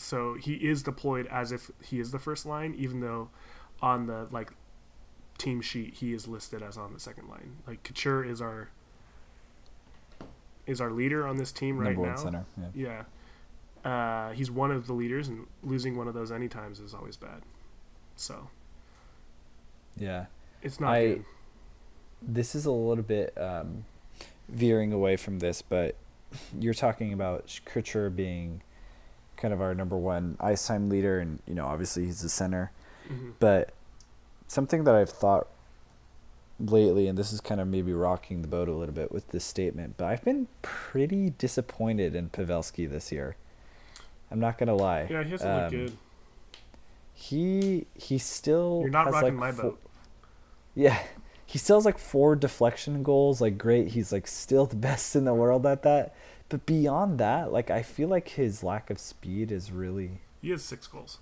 [0.00, 3.30] So he is deployed as if he is the first line even though
[3.82, 4.52] on the like
[5.38, 7.56] team sheet he is listed as on the second line.
[7.66, 8.70] Like Couture is our
[10.66, 12.16] is our leader on this team right Number now.
[12.16, 12.66] Center, yeah.
[12.74, 13.02] yeah
[13.84, 17.16] uh, he's one of the leaders, and losing one of those any times is always
[17.16, 17.42] bad.
[18.16, 18.48] So,
[19.96, 20.26] yeah,
[20.62, 21.24] it's not I, good.
[22.22, 23.84] This is a little bit um,
[24.48, 25.96] veering away from this, but
[26.58, 28.62] you're talking about Couture being
[29.40, 32.70] kind of our number one ice time leader, and you know, obviously he's the center.
[33.10, 33.30] Mm-hmm.
[33.38, 33.72] But
[34.46, 35.48] something that I've thought
[36.58, 39.44] lately, and this is kind of maybe rocking the boat a little bit with this
[39.44, 43.36] statement, but I've been pretty disappointed in Pavelski this year.
[44.30, 45.08] I'm not gonna lie.
[45.10, 45.96] Yeah, he hasn't um, looked good.
[47.14, 48.80] He he still.
[48.82, 49.80] You're not rocking like my four, boat.
[50.74, 50.98] Yeah,
[51.46, 53.40] he still has like four deflection goals.
[53.40, 56.14] Like great, he's like still the best in the world at that.
[56.50, 60.20] But beyond that, like I feel like his lack of speed is really.
[60.42, 61.18] He has six goals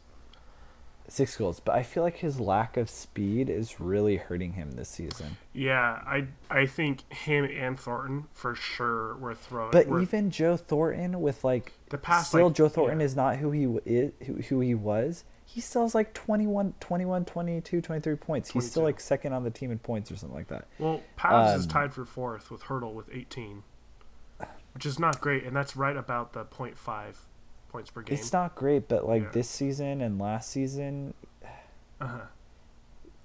[1.08, 4.88] six goals, but I feel like his lack of speed is really hurting him this
[4.88, 5.36] season.
[5.52, 9.72] Yeah, I I think him and Thornton for sure were throwing.
[9.72, 13.06] But were, even Joe Thornton with like the past, still like, Joe Thornton yeah.
[13.06, 15.24] is not who he is, who, who he was.
[15.44, 18.50] He still has like 21, 21, 22, 23 points.
[18.50, 18.52] 22.
[18.52, 20.66] He's still like second on the team in points or something like that.
[20.78, 23.62] Well, Pavs um, is tied for fourth with Hertl with 18,
[24.74, 27.14] which is not great, and that's right about the 0.5
[27.68, 28.16] points per game.
[28.16, 29.30] It's not great, but like Yeah.
[29.32, 31.14] this season and last season,
[32.00, 32.20] Uh-huh.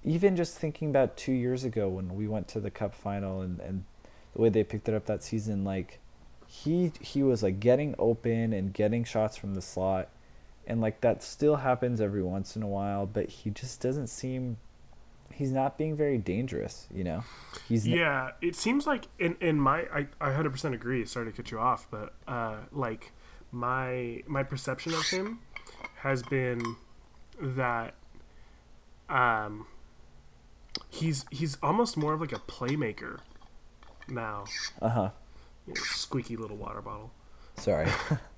[0.03, 3.60] even just thinking about two years ago when we went to the cup final and,
[3.60, 3.84] and
[4.34, 5.99] the way they picked it up that season, like
[6.47, 10.10] he he was like getting open and getting shots from the slot,
[10.67, 14.58] and like that still happens every once in a while, but he just doesn't seem.
[15.31, 17.23] He's not being very dangerous, you know.
[17.67, 21.05] He's Yeah, it seems like in in my I I hundred percent agree.
[21.05, 23.12] Sorry to cut you off, but uh, like
[23.51, 25.39] my my perception of him
[25.97, 26.75] has been
[27.39, 27.95] that
[29.09, 29.67] um
[30.89, 33.19] he's he's almost more of like a playmaker
[34.07, 34.45] now.
[34.81, 35.09] uh huh.
[35.67, 37.12] You know, squeaky little water bottle.
[37.57, 37.89] Sorry.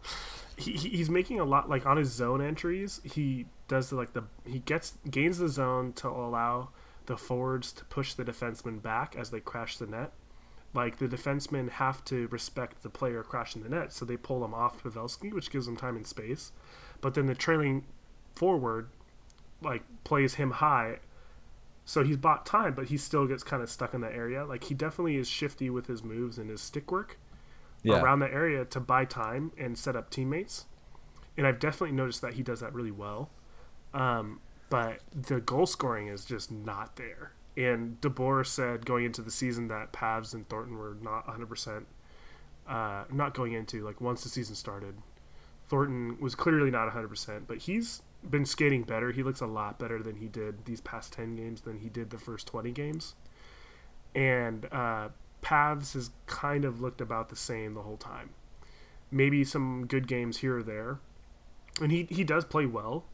[0.57, 3.01] he, he's making a lot like on his zone entries.
[3.03, 6.69] He does the, like the he gets gains the zone to allow
[7.05, 10.11] the forwards to push the defenseman back as they crash the net.
[10.73, 14.53] Like the defensemen have to respect the player crashing the net, so they pull him
[14.53, 16.51] off Pavelski, which gives him time and space.
[16.99, 17.85] But then the trailing
[18.35, 18.89] forward
[19.61, 20.99] like plays him high
[21.85, 24.43] so he's bought time, but he still gets kind of stuck in that area.
[24.43, 27.19] Like he definitely is shifty with his moves and his stick work
[27.83, 28.01] yeah.
[28.01, 30.65] around the area to buy time and set up teammates.
[31.37, 33.29] And I've definitely noticed that he does that really well.
[33.95, 37.31] Um, but the goal scoring is just not there.
[37.57, 41.85] And DeBoer said going into the season that Pavs and Thornton were not 100%,
[42.67, 44.95] uh, not going into, like once the season started.
[45.69, 49.11] Thornton was clearly not 100%, but he's been skating better.
[49.13, 52.09] He looks a lot better than he did these past 10 games than he did
[52.09, 53.15] the first 20 games.
[54.13, 55.09] And uh,
[55.41, 58.31] Pavs has kind of looked about the same the whole time.
[59.09, 60.99] Maybe some good games here or there.
[61.81, 63.05] And he, he does play well,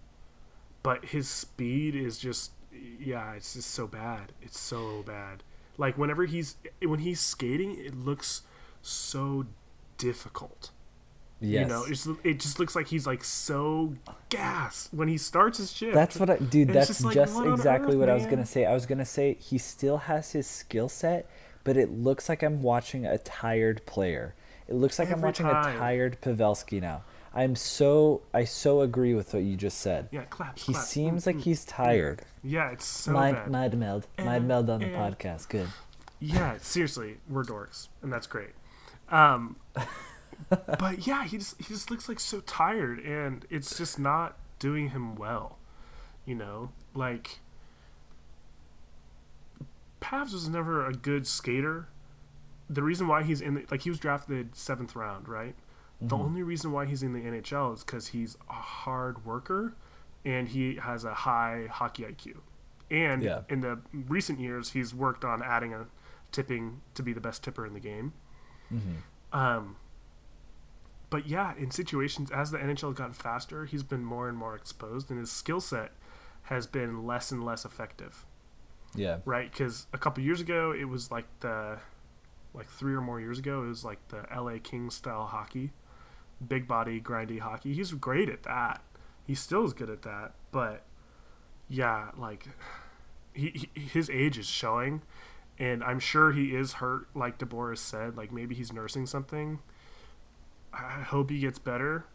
[0.84, 2.52] but his speed is just,
[3.00, 4.34] yeah, it's just so bad.
[4.42, 5.44] It's so bad.
[5.78, 8.44] Like whenever he's, when he's skating, it looks
[8.82, 9.46] so
[9.98, 10.72] difficult
[11.42, 11.62] Yes.
[11.62, 13.94] You know, just, it just looks like he's like so
[14.30, 15.96] gassed when he starts his shift.
[15.96, 16.70] That's what I, dude.
[16.70, 18.12] That's just, like, just what exactly earth, what man?
[18.12, 18.66] I was gonna say.
[18.66, 21.28] I was gonna say he still has his skill set,
[21.64, 24.36] but it looks like I'm watching a tired player.
[24.68, 25.76] It looks like Every I'm watching time.
[25.76, 27.04] a tired Pavelski now.
[27.34, 30.10] I'm so I so agree with what you just said.
[30.12, 30.66] Yeah, claps.
[30.66, 30.88] He claps.
[30.88, 32.22] seems like he's tired.
[32.44, 33.52] Yeah, it's so mind, bad.
[33.52, 35.48] Mind meld, mind meld on the podcast.
[35.48, 35.68] Good.
[36.20, 38.52] Yeah, seriously, we're dorks, and that's great.
[39.10, 39.56] Um,
[40.50, 44.90] but yeah, he just he just looks like so tired, and it's just not doing
[44.90, 45.58] him well.
[46.26, 47.40] You know, like
[50.02, 51.88] Pavs was never a good skater.
[52.70, 55.56] The reason why he's in the like he was drafted seventh round, right?
[56.02, 56.08] Mm-hmm.
[56.08, 59.76] The only reason why he's in the NHL is because he's a hard worker
[60.26, 62.38] and he has a high hockey IQ.
[62.90, 63.42] And yeah.
[63.50, 65.86] in the recent years, he's worked on adding a
[66.32, 68.14] tipping to be the best tipper in the game.
[68.74, 69.38] Mm-hmm.
[69.38, 69.78] Um,
[71.10, 74.56] but yeah, in situations as the NHL has gotten faster, he's been more and more
[74.56, 75.92] exposed, and his skill set
[76.44, 78.26] has been less and less effective.
[78.96, 79.18] Yeah.
[79.26, 81.80] Right, because a couple years ago, it was like the,
[82.54, 85.72] like three or more years ago, it was like the LA Kings style hockey,
[86.48, 87.74] big body, grindy hockey.
[87.74, 88.82] He's great at that.
[89.26, 90.84] He still is good at that, but
[91.70, 92.48] yeah, like
[93.34, 95.02] he, he his age is showing,
[95.58, 97.08] and I'm sure he is hurt.
[97.16, 99.60] Like DeBoer said, like maybe he's nursing something
[100.74, 102.06] I hope he gets better,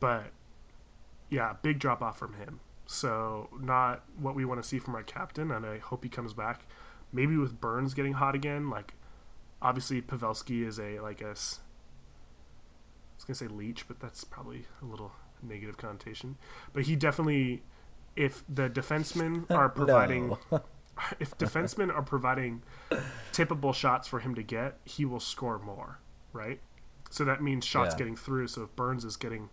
[0.00, 0.26] but
[1.30, 2.60] yeah, big drop off from him.
[2.86, 6.32] So not what we want to see from our captain, and I hope he comes
[6.32, 6.66] back.
[7.12, 8.94] Maybe with Burns getting hot again, like
[9.62, 11.34] obviously Pavelski is a like a
[13.26, 15.12] gonna say leech, but that's probably a little
[15.42, 16.36] negative connotation.
[16.72, 17.62] But he definitely,
[18.14, 20.36] if the defensemen are providing,
[21.20, 22.62] if defensemen are providing
[23.32, 25.98] tippable shots for him to get, he will score more,
[26.32, 26.60] right?
[27.10, 27.98] So that means shots yeah.
[27.98, 28.48] getting through.
[28.48, 29.48] So if Burns is getting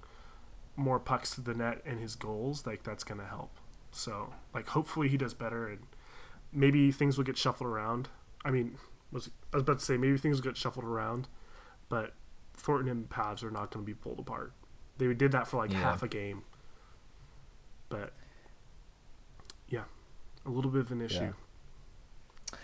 [0.76, 3.52] more pucks to the net and his goals, like that's going to help.
[3.92, 5.82] So like hopefully he does better and
[6.52, 8.10] maybe things will get shuffled around.
[8.44, 8.78] I mean,
[9.12, 11.28] was I was about to say maybe things will get shuffled around,
[11.90, 12.14] but
[12.56, 14.54] Thornton and Pavs are not going to be pulled apart.
[14.98, 15.80] They did that for like yeah.
[15.80, 16.44] half a game,
[17.90, 18.14] but
[19.68, 19.84] yeah,
[20.46, 21.34] a little bit of an issue.
[22.54, 22.58] Yeah.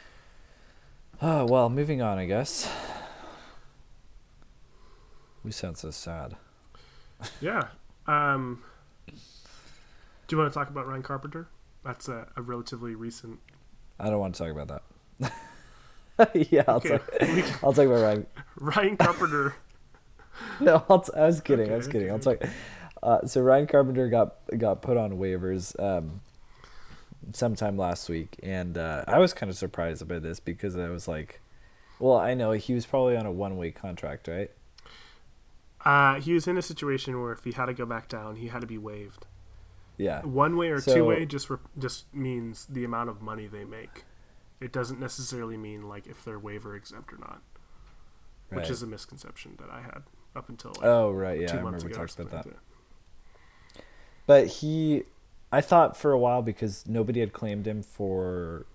[1.21, 2.71] Oh well, moving on, I guess.
[5.43, 6.35] We sound so sad.
[7.41, 7.69] yeah.
[8.07, 8.63] Um,
[9.07, 11.47] do you want to talk about Ryan Carpenter?
[11.83, 13.39] That's a, a relatively recent.
[13.99, 14.81] I don't want to talk about
[15.19, 15.31] that.
[16.51, 16.99] yeah, I'll, okay.
[16.99, 18.27] talk, I'll talk about Ryan.
[18.59, 19.55] Ryan Carpenter.
[20.59, 21.65] no, I'll t- i was kidding.
[21.65, 22.09] Okay, I was kidding.
[22.09, 22.13] Okay.
[22.13, 22.49] I'll talk.
[23.01, 26.21] Uh, so Ryan Carpenter got got put on waivers um,
[27.33, 31.07] sometime last week, and uh, I was kind of surprised by this because I was
[31.07, 31.41] like,
[31.99, 34.51] well, I know he was probably on a one way contract, right?
[35.85, 38.47] Uh, he was in a situation where if he had to go back down, he
[38.47, 39.25] had to be waived.
[39.97, 40.21] Yeah.
[40.21, 43.63] One way or so, two way just re- just means the amount of money they
[43.63, 44.03] make.
[44.59, 47.41] It doesn't necessarily mean like if they're waiver exempt or not,
[48.49, 48.59] right.
[48.59, 50.03] which is a misconception that I had
[50.35, 52.45] up until like, oh right yeah I remember we talked about that.
[52.45, 53.83] Like that.
[54.25, 55.03] But he,
[55.51, 58.67] I thought for a while because nobody had claimed him for,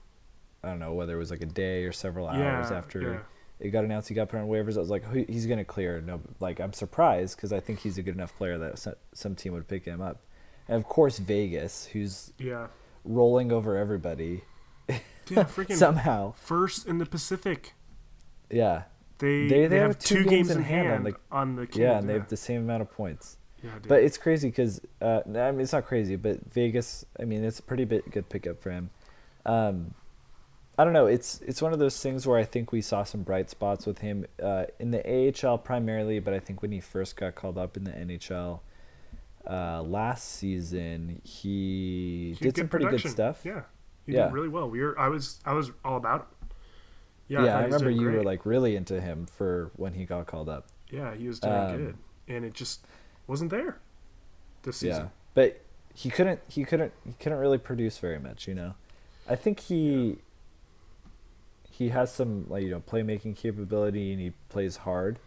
[0.64, 3.00] I don't know whether it was like a day or several hours yeah, after.
[3.00, 3.18] Yeah
[3.61, 4.76] it got announced he got put on waivers.
[4.76, 6.00] I was like, he's going to clear.
[6.00, 9.52] No, like I'm surprised because I think he's a good enough player that some team
[9.52, 10.20] would pick him up.
[10.68, 12.68] And of course, Vegas, who's yeah
[13.05, 14.42] rolling over everybody.
[14.88, 17.74] Dude, freaking somehow first in the Pacific.
[18.50, 18.84] Yeah,
[19.18, 21.56] they they, they, they have, have, two, games, games in hand, hand on, the, on
[21.56, 22.06] the Kings, yeah, and yeah.
[22.06, 23.38] they have the same amount of points.
[23.62, 23.88] Yeah, dude.
[23.88, 27.04] But it's crazy because uh, I mean it's not crazy, but Vegas.
[27.18, 28.90] I mean it's a pretty bit good pickup for him.
[29.46, 29.94] Um,
[30.76, 31.06] I don't know.
[31.06, 33.98] It's it's one of those things where I think we saw some bright spots with
[33.98, 35.02] him uh, in the
[35.46, 38.60] AHL primarily, but I think when he first got called up in the NHL
[39.48, 43.10] uh, last season, he, He did some pretty production.
[43.10, 43.40] good stuff.
[43.44, 43.62] Yeah,
[44.06, 44.24] he Yeah.
[44.24, 44.68] did really well.
[44.68, 46.26] We were, I was, I was all about it.
[47.29, 50.27] Yeah, Yeah, thought I remember you were like really into him for when he got
[50.27, 50.66] called up.
[50.91, 51.97] yeah, he was doing um, good,
[52.29, 52.85] and it just
[53.27, 53.79] wasn't there
[54.62, 55.05] this season.
[55.05, 55.61] Yeah, but
[55.95, 56.41] he couldn't.
[56.49, 56.93] He couldn't.
[57.07, 58.47] He couldn't really produce very much.
[58.49, 58.75] You know,
[59.29, 60.18] I think he
[61.70, 65.18] he has some like you know playmaking capability and he plays hard.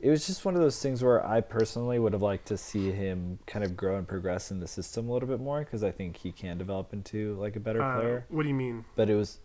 [0.00, 2.92] It was just one of those things where I personally would have liked to see
[2.92, 5.90] him kind of grow and progress in the system a little bit more because I
[5.90, 8.26] think he can develop into like a better Uh, player.
[8.28, 8.84] what do you mean?
[8.94, 9.38] But it was,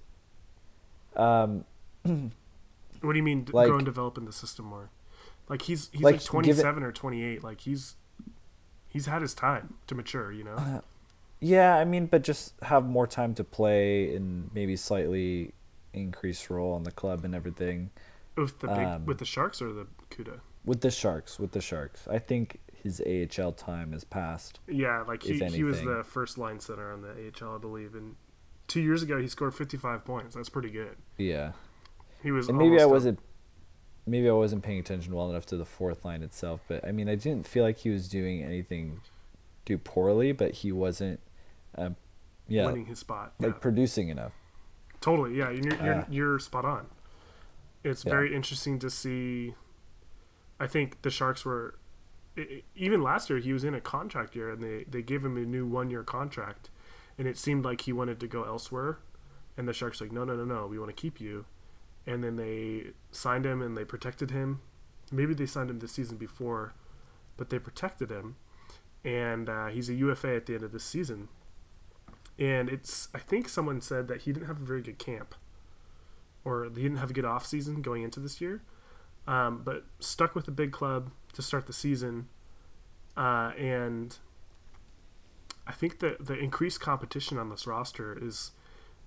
[1.15, 1.63] um,
[2.03, 4.89] What do you mean Like- grow and develop in the system more?
[5.49, 7.43] Like he's he's like, Like, give it- 27 or 28.
[7.43, 7.95] Like he's
[8.87, 10.31] he's had his time to mature.
[10.31, 10.83] You know.
[11.39, 15.53] yeah, I mean, but just have more time to play and maybe slightly
[15.93, 17.89] increase role on the club and everything.
[18.37, 20.39] With the big, Um, with the Sharks or the Cuda?
[20.63, 24.59] With the Sharks, with the Sharks, I think his AHL time is past.
[24.67, 28.15] Yeah, like he, he was the first line center on the AHL, I believe, and
[28.67, 30.35] two years ago he scored 55 points.
[30.35, 30.95] That's pretty good.
[31.17, 31.51] Yeah,
[32.23, 33.19] He was and maybe I wasn't,
[34.05, 36.61] maybe I wasn't paying attention well enough to the fourth line itself.
[36.67, 39.01] But I mean, I didn't feel like he was doing anything
[39.65, 41.19] too poorly, but he wasn't,
[41.77, 41.95] um,
[42.47, 43.33] yeah, winning his spot.
[43.39, 43.57] like yeah.
[43.59, 44.33] producing enough.
[44.99, 45.49] Totally, yeah.
[45.49, 46.05] You're you're, Yeah.
[46.09, 46.87] you're spot on.
[47.83, 48.11] It's Yeah.
[48.11, 49.55] very interesting to see.
[50.59, 51.75] I think the Sharks were,
[52.75, 55.41] even last year he was in a contract year, and they they gave him a
[55.45, 56.69] new one year contract,
[57.17, 58.99] and it seemed like he wanted to go elsewhere,
[59.57, 61.45] and the Sharks like no no no no we want to keep you,
[62.05, 64.61] and then they signed him and they protected him.
[65.11, 66.73] Maybe they signed him the season before,
[67.37, 68.37] but they protected him,
[69.03, 71.27] and uh, he's a UFA at the end of this season.
[72.39, 75.35] And it's I think someone said that he didn't have a very good camp,
[76.45, 78.61] or he didn't have a good off season going into this year,
[79.27, 82.29] um, but stuck with the big club to start the season,
[83.17, 84.17] uh, and
[85.67, 88.51] I think that the increased competition on this roster is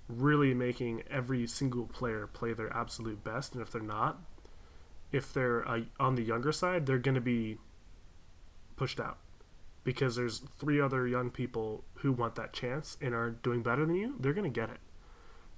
[0.08, 4.20] really making every single player play their absolute best, and if they're not,
[5.12, 7.58] if they're uh, on the younger side, they're going to be
[8.76, 9.18] pushed out
[9.84, 13.94] because there's three other young people who want that chance and are doing better than
[13.94, 14.80] you, they're going to get it.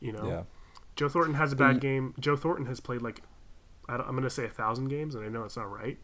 [0.01, 0.43] You know, Yeah,
[0.97, 2.15] Joe Thornton has a bad game.
[2.19, 3.23] Joe Thornton has played like,
[3.89, 5.99] I don't, I'm going to say a thousand games, and I know it's not right.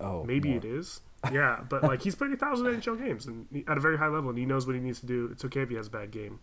[0.00, 0.58] oh, Maybe more.
[0.58, 1.00] it is.
[1.32, 4.28] Yeah, but like he's played a thousand NHL games and at a very high level,
[4.30, 5.30] and he knows what he needs to do.
[5.32, 6.40] It's okay if he has a bad game.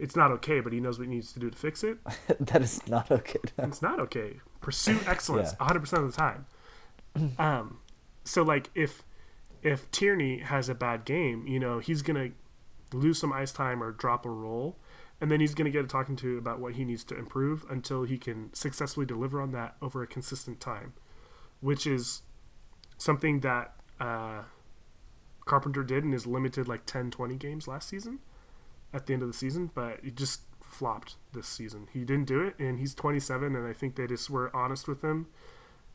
[0.00, 1.98] It's not okay, but he knows what he needs to do to fix it.
[2.40, 3.38] that is not okay.
[3.58, 4.40] It's not okay.
[4.60, 5.66] Pursue excellence Yeah.
[5.68, 6.46] 100% of the time.
[7.38, 7.78] Um,
[8.24, 9.02] so like if
[9.62, 12.32] if Tierney has a bad game, you know, he's going
[12.90, 14.76] to lose some ice time or drop a role
[15.20, 17.66] and then he's going to get a talking to about what he needs to improve
[17.68, 20.94] until he can successfully deliver on that over a consistent time,
[21.60, 22.22] which is
[22.96, 24.44] something that uh,
[25.44, 28.20] Carpenter did in his limited like 10 20 games last season
[28.92, 31.88] at the end of the season, but he just flopped this season.
[31.92, 35.02] He didn't do it, and he's 27, and I think they just were honest with
[35.02, 35.26] him,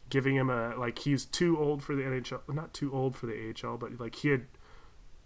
[0.09, 3.53] giving him a like he's too old for the NHL, not too old for the
[3.63, 4.45] AHL, but like he had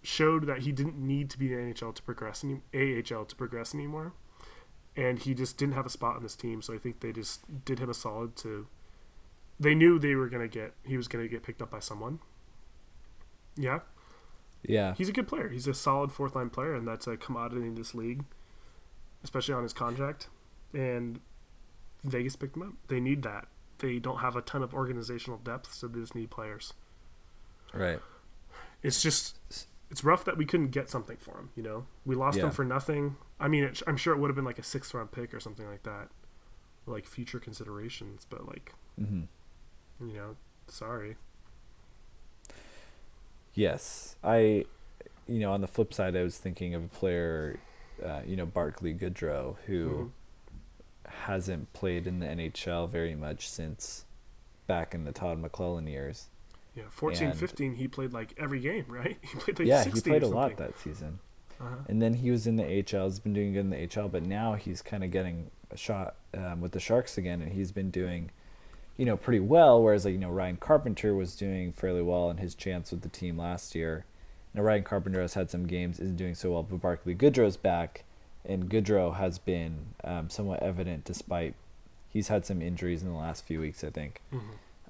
[0.01, 3.35] showed that he didn't need to be in the NHL to progress any AHL to
[3.35, 4.13] progress anymore,
[4.95, 6.61] and he just didn't have a spot on this team.
[6.61, 8.67] So I think they just did him a solid to.
[9.59, 12.19] They knew they were gonna get he was gonna get picked up by someone.
[13.57, 13.79] Yeah,
[14.63, 15.49] Yeah, he's a good player.
[15.49, 18.25] He's a solid fourth line player, and that's a commodity in this league,
[19.23, 20.27] especially on his contract.
[20.73, 21.19] And
[22.03, 22.73] Vegas picked him up.
[22.87, 23.47] They need that.
[23.79, 26.73] They don't have a ton of organizational depth, so they just need players.
[27.73, 27.99] right.
[28.81, 29.37] It's just
[29.91, 31.49] it's rough that we couldn't get something for him.
[31.55, 32.45] You know, we lost Yeah.
[32.45, 33.17] him for nothing.
[33.39, 35.39] I mean, it, I'm sure it would have been like a sixth round pick or
[35.41, 36.09] something like that,
[36.85, 38.25] like future considerations.
[38.29, 39.23] But like, hmm
[39.99, 40.35] you know,
[40.67, 41.17] sorry.
[43.53, 44.65] Yes, I,
[45.27, 47.59] you know, on the flip side, I was thinking of a player,
[48.03, 50.11] uh, you know, Barclay Goodrow, who
[51.05, 51.11] Mhm.
[51.11, 54.05] hasn't played in the NHL very much since
[54.67, 56.27] back in the Todd McLellan years.
[56.75, 59.17] Yeah, 14, And- 15, he played like every game, right?
[59.21, 61.19] He played like yeah, 60 he played a lot that season,
[61.59, 61.75] Uh-huh.
[61.87, 63.05] and then he was in the HL.
[63.05, 66.15] He's been doing good in the HL, but now he's kind of getting a shot
[66.35, 68.29] um, with the Sharks again, and he's been doing,
[68.99, 69.81] you know, pretty well.
[69.81, 73.07] Whereas like you know Ryan Carpenter was doing fairly well in his chance with the
[73.07, 74.03] team last year.
[74.53, 78.03] Now Ryan Carpenter has had some games, isn't doing so well, but Barclay Goodrow's back,
[78.43, 81.53] and Goodrow has been um, somewhat evident despite
[82.09, 84.21] he's had some injuries in the last few weeks, I think.
[84.33, 84.41] Mhm.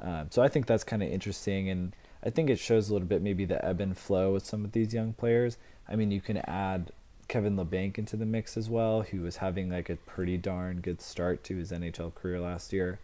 [0.02, 1.94] Um, so I think that's kind of interesting, and
[2.24, 4.72] I think it shows a little bit maybe the ebb and flow with some of
[4.72, 5.58] these young players.
[5.88, 6.92] I mean, you can add
[7.28, 11.00] Kevin Labanc into the mix as well, who was having like a pretty darn good
[11.00, 12.98] start to his NHL career last year.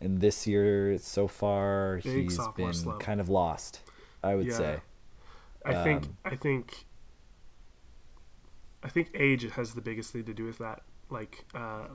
[0.00, 3.00] And this year so far, Big he's been slump.
[3.00, 3.80] kind of lost,
[4.22, 4.56] I would Yeah.
[4.56, 4.80] say.
[5.64, 6.84] I think Um, I think
[8.82, 10.82] I think age has the biggest thing to do with that.
[11.10, 11.86] Like uh,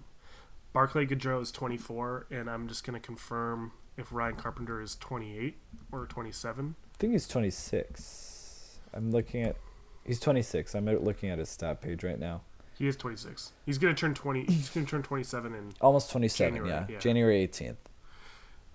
[0.73, 5.57] Barclay Goodrow is 24, and I'm just going to confirm if Ryan Carpenter is 28
[5.91, 6.75] or 27.
[6.83, 8.79] I think he's 26.
[8.93, 9.55] I'm looking at.
[10.03, 10.73] He's 26.
[10.75, 12.41] I'm looking at his stat page right now.
[12.77, 13.51] He is 26.
[13.65, 14.45] He's going to turn 20.
[14.45, 16.85] He's going to turn 27 in Almost 27, January, yeah.
[16.89, 16.97] yeah.
[16.99, 17.75] January 18th.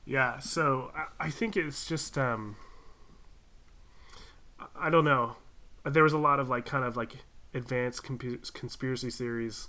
[0.06, 2.56] Yeah, so I, I think it's just um
[4.76, 5.36] I- don't know.
[5.84, 7.16] There was a lot of like kind of like
[7.54, 9.68] advanced compu- conspiracy theories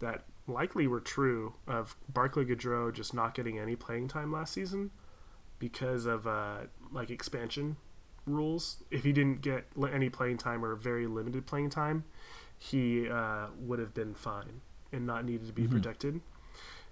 [0.00, 4.90] that likely were true of Barclay Goodrow just not getting any playing time last season
[5.58, 6.62] because of uh
[6.92, 7.76] like expansion
[8.26, 8.82] rules.
[8.90, 12.04] If he didn't get any playing time or very limited playing time,
[12.58, 14.60] he uh, would have been fine
[14.92, 15.70] and not needed to be Mhm.
[15.72, 16.20] protected.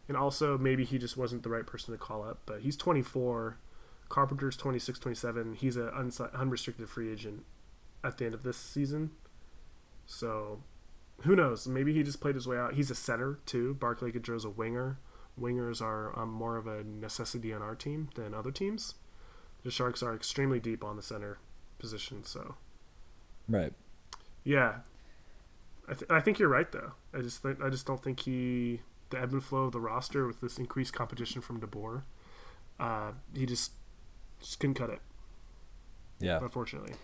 [0.08, 2.40] And also, maybe he just wasn't the right person to call up.
[2.46, 3.56] But he's 24.
[4.08, 5.54] Carpenter's 26, 27.
[5.54, 7.44] He's an unsi- unrestricted free agent
[8.04, 9.12] at the end of this season.
[10.06, 10.60] So,
[11.22, 11.66] who knows?
[11.66, 12.74] Maybe he just played his way out.
[12.74, 13.74] He's a center, too.
[13.74, 14.98] Barclay Goodrow's a winger.
[15.40, 18.96] Wingers are um, more of a necessity on our team than other teams.
[19.64, 21.38] The Sharks are extremely deep on the center
[21.78, 22.24] position.
[22.24, 22.56] So,
[23.48, 23.72] Right.
[24.44, 24.80] yeah,
[25.88, 26.92] I, th- I think you're right though.
[27.14, 28.80] I just think I just don't think he
[29.12, 32.02] the ebb and flow of the roster with this increased competition from DeBoer,
[32.80, 33.72] uh, he just
[34.40, 35.00] just couldn't cut it.
[36.18, 36.38] Yeah.
[36.42, 36.94] Unfortunately,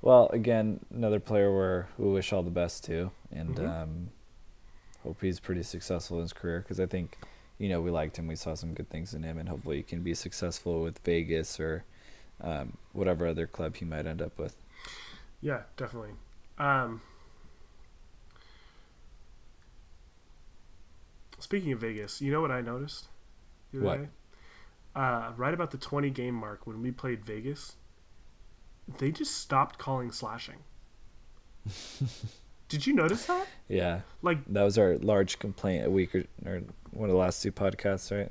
[0.00, 3.68] Well, again, another player where we wish all the best to, and Mhm.
[3.68, 4.10] um,
[5.02, 6.60] hope he's pretty successful in his career.
[6.60, 7.18] Because I think,
[7.58, 8.26] you know, we liked him.
[8.28, 11.58] We saw some good things in him, and hopefully he can be successful with Vegas
[11.60, 11.84] or
[12.40, 14.56] um, whatever other club he might end up with.
[15.40, 16.12] yeah, definitely.
[16.58, 17.00] Um,
[21.38, 23.08] speaking of Vegas, you know what I noticed?
[23.72, 24.02] The What?
[24.02, 24.08] day?
[24.94, 27.76] Uh, right about the 20 game mark when we played Vegas,
[28.98, 30.58] they just stopped calling slashing.
[32.68, 33.46] Did you notice that?
[33.68, 37.42] Yeah, Like, that was our large complaint a week or, or one of the last
[37.42, 38.30] two podcasts, right?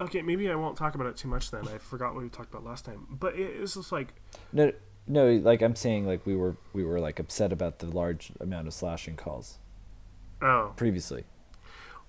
[0.00, 1.66] okay, maybe I won't talk about it too much then.
[1.68, 3.06] I forgot what we talked about last time.
[3.08, 4.14] But it, it's just like,
[4.52, 4.72] No,
[5.06, 8.66] no, like I'm saying, like we were we were like upset about the large amount
[8.66, 9.58] of slashing calls
[10.40, 10.72] oh.
[10.76, 11.24] previously,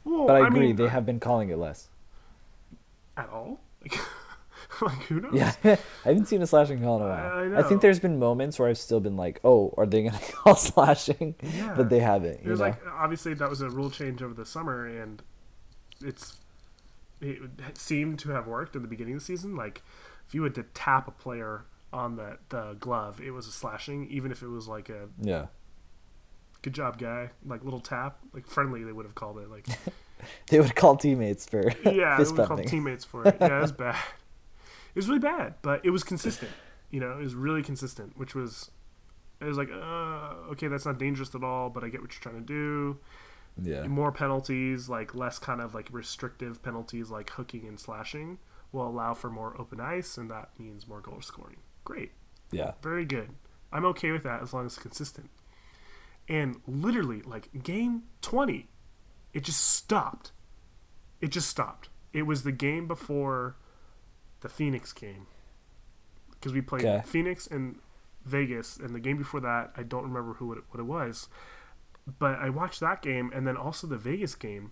[0.04, 1.90] Well, but I agree mean, they have been calling it less.
[3.16, 3.60] At all?
[3.82, 4.00] Like,
[4.82, 5.34] like who knows?
[5.34, 7.56] Yeah, I haven't seen a slashing call in a while.
[7.56, 10.20] I I, think there's been moments where I've still been like, "Oh, are they gonna
[10.32, 11.74] call slashing?" Yeah.
[11.76, 12.42] But they haven't.
[12.44, 12.68] It was know?
[12.68, 15.22] like obviously that was a rule change over the summer, and
[16.02, 16.40] it's
[17.22, 19.56] it seemed to have worked in the beginning of the season.
[19.56, 19.82] Like
[20.28, 24.08] if you had to tap a player on the the glove, it was a slashing,
[24.10, 25.48] even if it was like a yeah,
[26.64, 28.84] good job guy, like little tap, like friendly.
[28.84, 29.68] They would have called it like
[30.48, 33.38] they would call teammates for yeah, they would call teammates for it.
[33.40, 34.02] Yeah, it was bad.
[34.96, 36.52] It was really bad, but it was consistent.
[36.90, 38.72] You know, it was really consistent, which was
[39.40, 42.22] it was like uh, okay, that's not dangerous at all, but I get what you're
[42.22, 42.98] trying to do.
[43.62, 48.40] yeah, more penalties, like less kind of like restrictive penalties like hooking and slashing,
[48.72, 51.58] will allow for more open ice, and that means more goal scoring.
[51.84, 52.12] Great,
[52.52, 53.30] yeah, very good.
[53.72, 55.32] I'm okay with that as long as it's consistent.
[56.30, 58.70] And literally, like game 20,
[59.34, 60.32] it just stopped.
[61.22, 61.90] It just stopped.
[62.14, 63.56] It was the game before
[64.42, 65.28] the Phoenix game
[66.32, 67.02] because we played Okay.
[67.06, 67.80] Phoenix and
[68.26, 71.28] Vegas, and the game before that, I don't remember who it, what it was,
[72.20, 74.72] but I watched that game and then also the Vegas game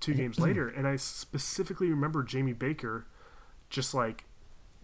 [0.00, 3.06] two games later, and I specifically remember Jamie Baker
[3.70, 4.24] just like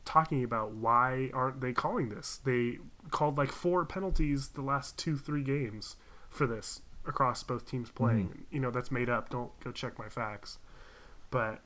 [0.05, 2.40] talking about why aren't they calling this?
[2.44, 2.78] They
[3.11, 5.96] called like four penalties the last two three games
[6.28, 8.28] for this across both teams playing.
[8.28, 8.55] Mm-hmm.
[8.55, 9.30] You know that's made up.
[9.30, 10.59] Don't go check my facts,
[11.30, 11.61] but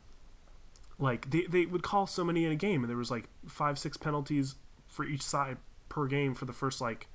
[0.98, 3.78] like they they would call so many in a game, and there was like five
[3.78, 4.56] six penalties
[4.86, 5.58] for each side
[5.88, 7.08] per game for the first like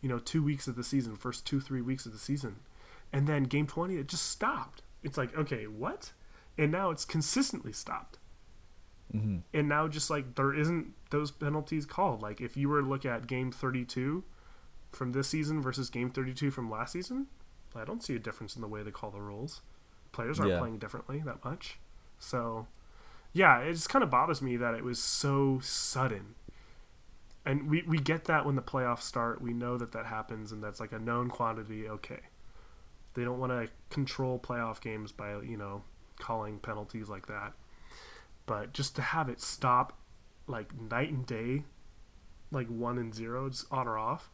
[0.00, 2.56] you know two weeks of the season, first two three weeks of the season,
[3.12, 4.82] and then game twenty it just stopped.
[5.02, 6.12] It's like okay what,
[6.56, 8.18] and now it's consistently stopped
[9.14, 12.20] hmm and now just like there isn't those penalties called.
[12.22, 14.24] Like if you were to look at game 32
[14.90, 17.26] from this season versus game 32 from last season
[17.76, 19.60] i don't see a difference in the way they call the rules.
[20.12, 20.58] Players aren't Yeah.
[20.60, 21.78] playing differently that much.
[22.18, 22.66] So
[23.32, 26.34] yeah it just kind of bothers me that it was so sudden.
[27.46, 29.42] And we, we get that when the playoffs start.
[29.42, 31.88] We know that that happens and that's like a known quantity.
[31.88, 32.20] Okay.
[33.14, 35.82] They don't want to control playoff games by you know
[36.18, 37.52] calling penalties like that
[38.46, 39.98] but just to have it stop
[40.46, 41.64] like night and day
[42.50, 44.30] like one and zero, just on or off,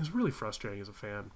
[0.00, 1.30] is really frustrating as a fan.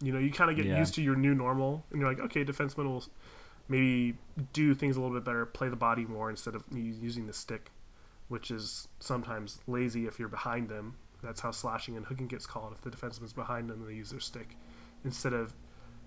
[0.00, 0.78] You know, you kind of get Yeah.
[0.78, 3.04] used to your new normal, and you're like, okay, defensemen will
[3.68, 4.18] maybe
[4.52, 7.70] do things a little bit better, play the body more instead of using the stick,
[8.28, 10.96] which is sometimes lazy if you're behind them.
[11.22, 12.74] That's how slashing and hooking gets called.
[12.74, 14.56] If the defenseman's behind them, and they use their stick
[15.02, 15.54] instead of,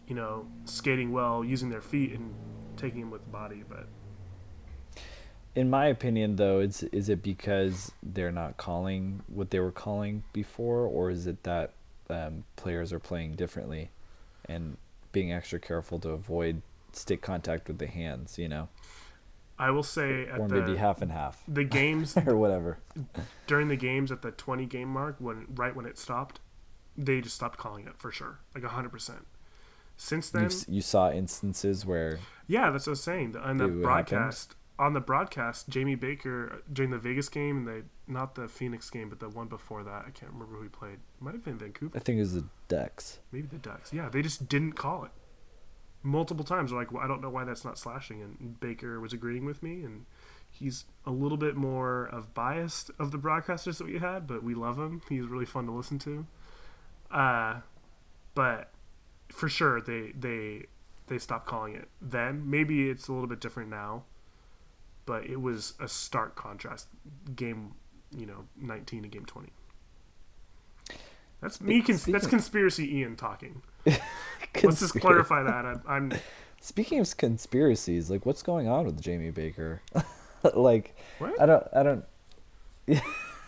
[0.08, 2.34] you know, skating well, using their feet and
[2.78, 3.64] taking them with the body.
[3.68, 3.88] But
[5.56, 10.24] In my opinion, though, it's is it because they're not calling what they were calling
[10.34, 11.74] before, or is it that
[12.10, 13.90] um, players are playing differently
[14.46, 14.78] and
[15.12, 16.62] being extra careful to avoid
[16.94, 18.38] stick contact with the hands?
[18.38, 18.70] You know,
[19.60, 22.78] I will say at or the maybe half and half, the games or whatever.
[23.48, 26.40] during the games at the 20 game mark when right when it stopped
[27.00, 29.12] they just stopped calling it for sure like 100%
[29.98, 33.36] since then You've, you saw instances where yeah that's what i was saying.
[33.36, 33.82] On the It happened?
[33.82, 38.48] broadcast on the broadcast jamie baker uh, during the vegas game and the not the
[38.48, 40.94] phoenix game but the one before that i can't remember who he played.
[40.94, 41.98] It might have been vancouver.
[41.98, 43.20] I think it was the Ducks.
[43.32, 43.92] maybe the ducks.
[43.92, 45.12] Yeah they just didn't call it.
[46.04, 49.14] Multiple times They're like well, i don't know why that's not slashing and baker was
[49.14, 50.06] agreeing with me and
[50.50, 54.54] he's a little bit more of biased of the broadcasters that we had but we
[54.54, 55.02] love him.
[55.10, 56.28] He's really fun to listen to.
[57.10, 57.62] Uh
[58.36, 58.70] but
[59.30, 60.66] for sure they they
[61.08, 64.04] they stopped calling it then maybe it's a little bit different now
[65.06, 66.88] but it was a stark contrast
[67.36, 67.74] game
[68.16, 69.50] you know 19 to game 20
[71.42, 73.62] that's me cons- that's conspiracy ian talking
[74.64, 76.12] let's just clarify that I'm, I'm
[76.60, 79.82] Speaking of conspiracies, like what's going on with Jamie Baker?
[80.54, 81.40] like, What?
[81.40, 82.06] I don't, I don't,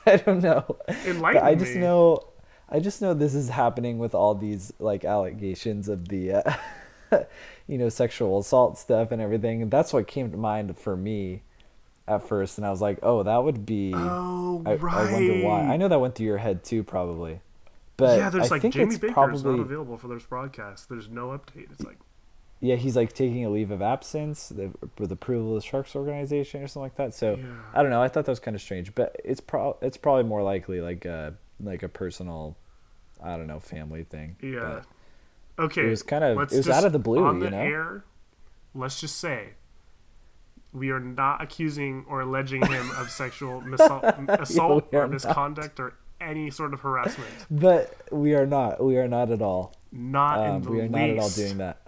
[0.06, 0.78] I don't know.
[1.06, 1.82] Enlighten I just me.
[1.82, 2.30] know,
[2.70, 7.24] I just know this is happening with all these like allegations of the, uh,
[7.68, 9.62] you know, sexual assault stuff and everything.
[9.62, 11.42] And that's what came to mind for me
[12.08, 12.58] at first.
[12.58, 13.94] And I was like, oh, that would be.
[13.96, 15.62] oh I, right I wonder why.
[15.62, 17.42] I know that went through your head too, probably.
[17.98, 20.24] But yeah there's I like think jamie it's baker probably is not available for this
[20.24, 21.98] broadcast there's no update it's like
[22.62, 26.62] yeah, he's like taking a leave of absence the, with approval of the Sharks organization
[26.62, 27.14] or something like that.
[27.14, 27.46] So Yeah.
[27.74, 28.02] I don't know.
[28.02, 31.06] I thought that was kind of strange, but it's pro it's probably more likely like
[31.06, 32.58] a like a personal,
[33.24, 34.38] I don't know, family thing.
[34.42, 34.82] Yeah.
[35.58, 35.88] But Okay.
[35.88, 37.58] it was kind of- it was just- out of the blue, On you know?
[37.58, 38.04] air,
[38.74, 39.54] let's just say
[40.72, 44.02] we are not accusing or alleging him of sexual misal-
[44.42, 45.12] assault are or not.
[45.12, 47.30] misconduct or any sort of harassment.
[47.50, 48.84] but we are not.
[48.84, 49.74] We are not at all.
[49.92, 50.92] Not in Um, the we are least.
[50.94, 51.88] not at all doing that.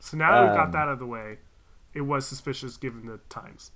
[0.00, 1.38] So now that we've got Um, that out of the way,
[1.94, 3.70] it was suspicious given the times.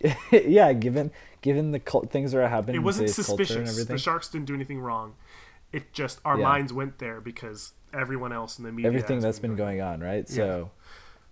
[0.32, 1.10] yeah, given
[1.42, 3.88] given the cult things that are happening, It wasn't today's culture and suspicious.
[3.88, 5.14] The Sharks didn't do anything wrong.
[5.72, 6.48] It just our Yeah.
[6.48, 10.24] minds went there because everyone else in the media everything that's been going on, right?
[10.28, 10.34] Yeah.
[10.34, 10.70] So,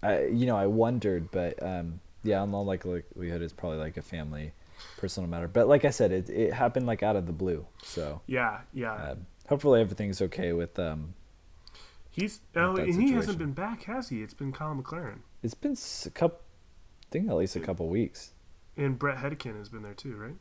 [0.02, 4.02] I you know I wondered, but um, yeah, in all likelihood, it's probably like a
[4.02, 4.52] family,
[4.96, 5.48] personal matter.
[5.48, 7.66] But like I said, it it happened like out of the blue.
[7.82, 8.94] So Yeah, yeah.
[8.94, 11.14] um, hopefully everything's okay with um.
[12.10, 14.22] He's oh, and he hasn't been back, has he?
[14.22, 18.32] It's been Colin McLaren It's been a couple, I think at least a couple weeks.
[18.78, 20.36] And Bret Hedican has been there too, right?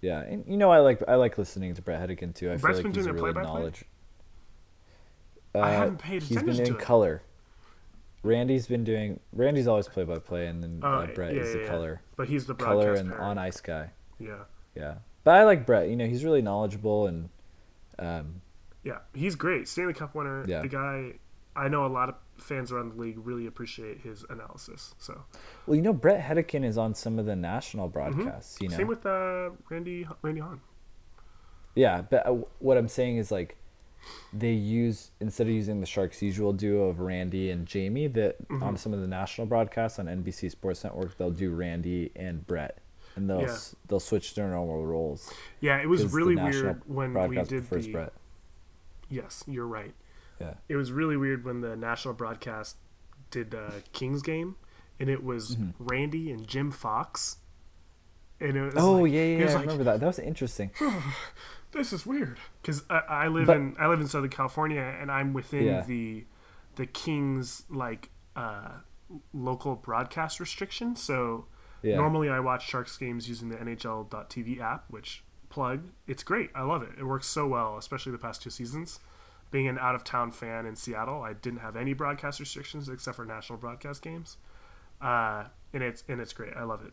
[0.00, 2.50] Yeah, and you know I like I like listening to Bret Hedican too.
[2.50, 3.72] I Brett's feel been like he's doing a really?
[5.54, 6.48] I Uh, haven't paid attention.
[6.48, 6.78] He's been it.
[6.80, 7.22] color.
[8.22, 9.20] Randy's been doing.
[9.32, 11.68] Randy's always play by play, and then Oh, uh, Brett yeah, is yeah, the yeah.
[11.68, 13.90] color, But he's the color and on ice guy.
[14.18, 14.44] Yeah,
[14.76, 15.88] Yeah, but I like Brett.
[15.88, 17.28] You know, he's really knowledgeable and,
[17.98, 18.40] um,
[18.84, 19.66] yeah, he's great.
[19.68, 20.44] Stanley Cup winner.
[20.46, 20.62] Yeah.
[20.62, 21.14] The guy.
[21.54, 24.94] I know a lot of fans around the league really appreciate his analysis.
[24.98, 25.22] So
[25.66, 28.58] well, you know, Bret Hedican is on some of the national broadcasts.
[28.60, 28.80] You know, Mm-hmm.
[28.80, 30.60] same with uh, Randy Randy Hahn.
[31.74, 33.56] yeah, but uh, what I'm saying is like,
[34.32, 38.62] they use instead of using the Sharks' usual duo of Randy and Jamie, that Mm-hmm.
[38.62, 42.78] on some of the national broadcasts on NBC Sports Network, they'll do Randy and Brett,
[43.16, 43.46] and they'll Yeah.
[43.52, 45.32] s they'll switch their normal roles.
[45.60, 47.92] Yeah, it was really weird when we did the.
[47.92, 48.12] Brett.
[49.08, 49.94] Yes, you're right.
[50.42, 50.54] Yeah.
[50.68, 52.76] It was really weird when the national broadcast
[53.30, 54.56] did uh, Kings game,
[55.00, 55.70] and it was Mm-hmm.
[55.84, 57.36] Randy and Jim Fox.
[58.40, 60.00] And it was Oh like- yeah, yeah, I like, remember that.
[60.00, 60.70] That was interesting.
[61.72, 65.10] this is weird because I, I live But- in I live in Southern California and
[65.10, 65.82] I'm within Yeah.
[65.82, 66.24] the
[66.76, 68.70] the Kings like uh,
[69.32, 70.96] local broadcast restriction.
[70.96, 71.46] So
[71.82, 71.96] Yeah.
[71.96, 76.50] normally I watch Sharks games using the NHL.tv app, which plug it's great.
[76.54, 76.90] I love it.
[76.98, 78.98] It works so well, especially the past two seasons.
[79.52, 83.16] Being an out of town fan in Seattle, I didn't have any broadcast restrictions except
[83.16, 84.38] for national broadcast games,
[85.00, 86.54] uh, and it's and it's great.
[86.56, 86.92] I love it.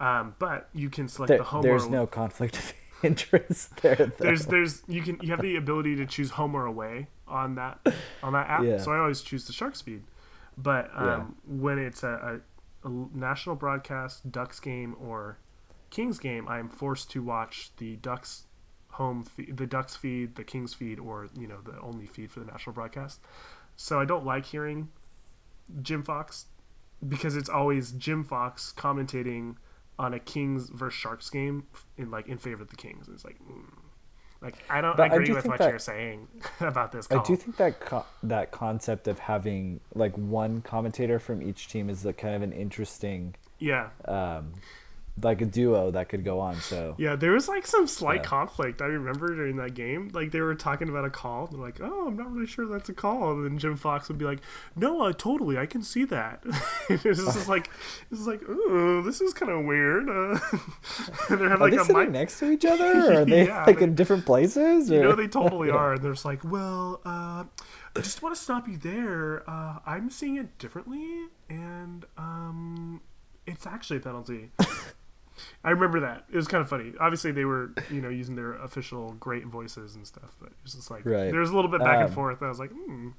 [0.00, 2.72] Um, but you can select There- the home there's no conflict of
[3.02, 3.96] interest there.
[3.96, 4.06] Though.
[4.18, 7.78] there's there's you can you have the ability to choose home or away on that
[8.22, 8.64] on that app.
[8.64, 8.78] Yeah.
[8.78, 10.02] So I always choose the Sharks feed.
[10.56, 12.40] But um, when it's a,
[12.84, 15.38] a, a national broadcast Ducks game or
[15.90, 18.44] Kings game, I am forced to watch the Ducks
[18.92, 22.40] home feed, the Ducks feed, the Kings feed, or you know the only feed for
[22.40, 23.20] the national broadcast.
[23.76, 24.90] So I don't like hearing
[25.80, 26.46] Jim Fox
[27.06, 29.56] because it's always Jim Fox commentating
[29.98, 31.64] on a Kings versus Sharks game
[31.96, 33.08] in like in favor of the Kings.
[33.12, 33.64] It's like, mm.
[34.40, 36.28] like I don't But I agree do with what that- you're saying
[36.60, 37.08] about this.
[37.10, 41.88] I do think that co- that concept of having like one commentator from each team
[41.88, 44.52] is like kind of an interesting, yeah, um,
[45.22, 46.56] like a duo that could go on.
[46.56, 48.28] So Yeah, there was like some slight Yeah.
[48.30, 48.80] conflict.
[48.80, 51.48] I remember during that game, like they were talking about a call.
[51.48, 54.16] They're like, "Oh, I'm not really sure that's a call." And then Jim Fox would
[54.16, 54.38] be like,
[54.74, 56.42] "No, uh, totally, I can see that."
[56.88, 57.68] it's just like,
[58.10, 60.38] it's like, "Oh, this is kind of weird." Uh,
[61.28, 62.10] and they have are like they a sitting mic.
[62.10, 64.90] next to each other, or are they Yeah, like they- in different places?
[64.90, 64.94] Or?
[64.94, 65.92] You know, they totally are.
[65.92, 67.44] And they're just like, "Well, uh,
[67.94, 69.42] I just want to stop you there.
[69.48, 73.02] Uh, I'm seeing it differently, and um,
[73.46, 74.50] it's actually a penalty."
[75.64, 76.24] I remember that.
[76.30, 76.92] It was kind of funny.
[77.00, 80.74] Obviously, they were, you know, using their official great voices and stuff, but it was
[80.74, 81.30] just like Right.
[81.30, 82.42] there was a little bit back and Um, forth.
[82.42, 83.10] I was like, hmm.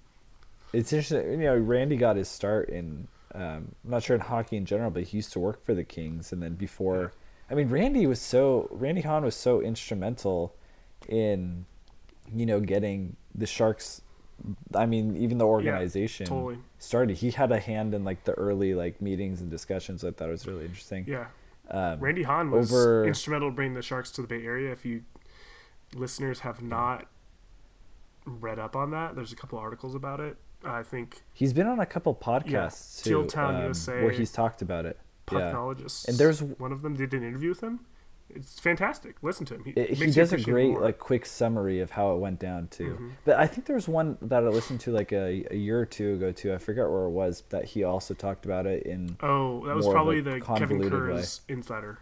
[0.73, 1.31] It's interesting.
[1.31, 3.07] You know, Randy got his start in.
[3.35, 5.83] Um, I'm not sure in hockey in general, but he used to work for the
[5.83, 7.13] Kings, and then before,
[7.49, 10.55] I mean, Randy was so Randy Hahn was so instrumental
[11.09, 11.65] in,
[12.33, 14.01] you know, getting the Sharks.
[14.75, 16.57] I mean, even the organization totally.
[16.79, 17.17] started.
[17.17, 20.03] He had a hand in like the early like meetings and discussions.
[20.03, 21.05] I thought it was really interesting.
[21.07, 21.27] Yeah,
[21.69, 24.71] Um, Randy Hahn was over- instrumental in bringing the Sharks to the Bay Area.
[24.71, 25.03] If you
[25.95, 27.07] listeners have not
[28.25, 30.37] read up on that, there's a couple articles about it.
[30.65, 34.01] I think he's been on a couple podcasts too, Town um, USA.
[34.01, 34.97] where he's talked about it.
[35.31, 35.51] Yeah.
[36.07, 37.81] And there's- one of them did an interview with him.
[38.29, 39.17] It's fantastic.
[39.21, 39.63] Listen to him.
[39.65, 42.97] He, It- he does a great like quick summary of how it went down too.
[42.99, 43.11] Mhm.
[43.25, 45.85] But I think there was one that I listened to like a, a year or
[45.85, 46.51] two ago too.
[46.53, 49.17] I forget where it was that he also talked about it in.
[49.21, 51.15] Oh, that was more of a probably the Kevin convoluted way.
[51.17, 51.99] Kurz insider.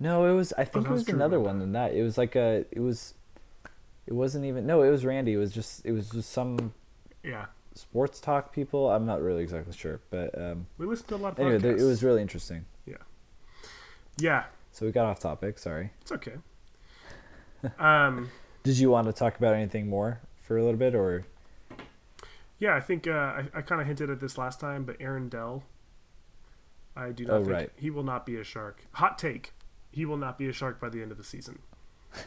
[0.00, 0.52] No, it was.
[0.54, 1.92] I think that it was was another one than that.
[1.94, 2.64] It was like a.
[2.70, 3.14] It was.
[4.06, 4.66] It wasn't even.
[4.66, 5.34] No, it was Randy.
[5.34, 5.84] It was just.
[5.84, 6.72] It was just some
[7.22, 8.90] Yeah, sports talk people.
[8.90, 11.80] I'm not really exactly sure, but um, we listened to a lot of anyway, podcasts.
[11.80, 12.64] it was really interesting.
[12.86, 12.96] Yeah.
[14.18, 14.44] Yeah,
[14.74, 15.58] So we got off topic.
[15.60, 15.90] Sorry.
[16.00, 16.34] it's okay.
[17.78, 18.28] um,
[18.64, 21.24] Did you want to talk about anything more for a little bit, or
[22.58, 25.28] yeah, I think uh, I, I kind of hinted at this last time, but Aaron
[25.28, 25.62] Dell,
[26.96, 27.70] I do not Oh, think right.
[27.76, 28.84] he will not be a shark.
[28.94, 29.52] Hot take:
[29.92, 31.60] he will not be a shark by the end of the season.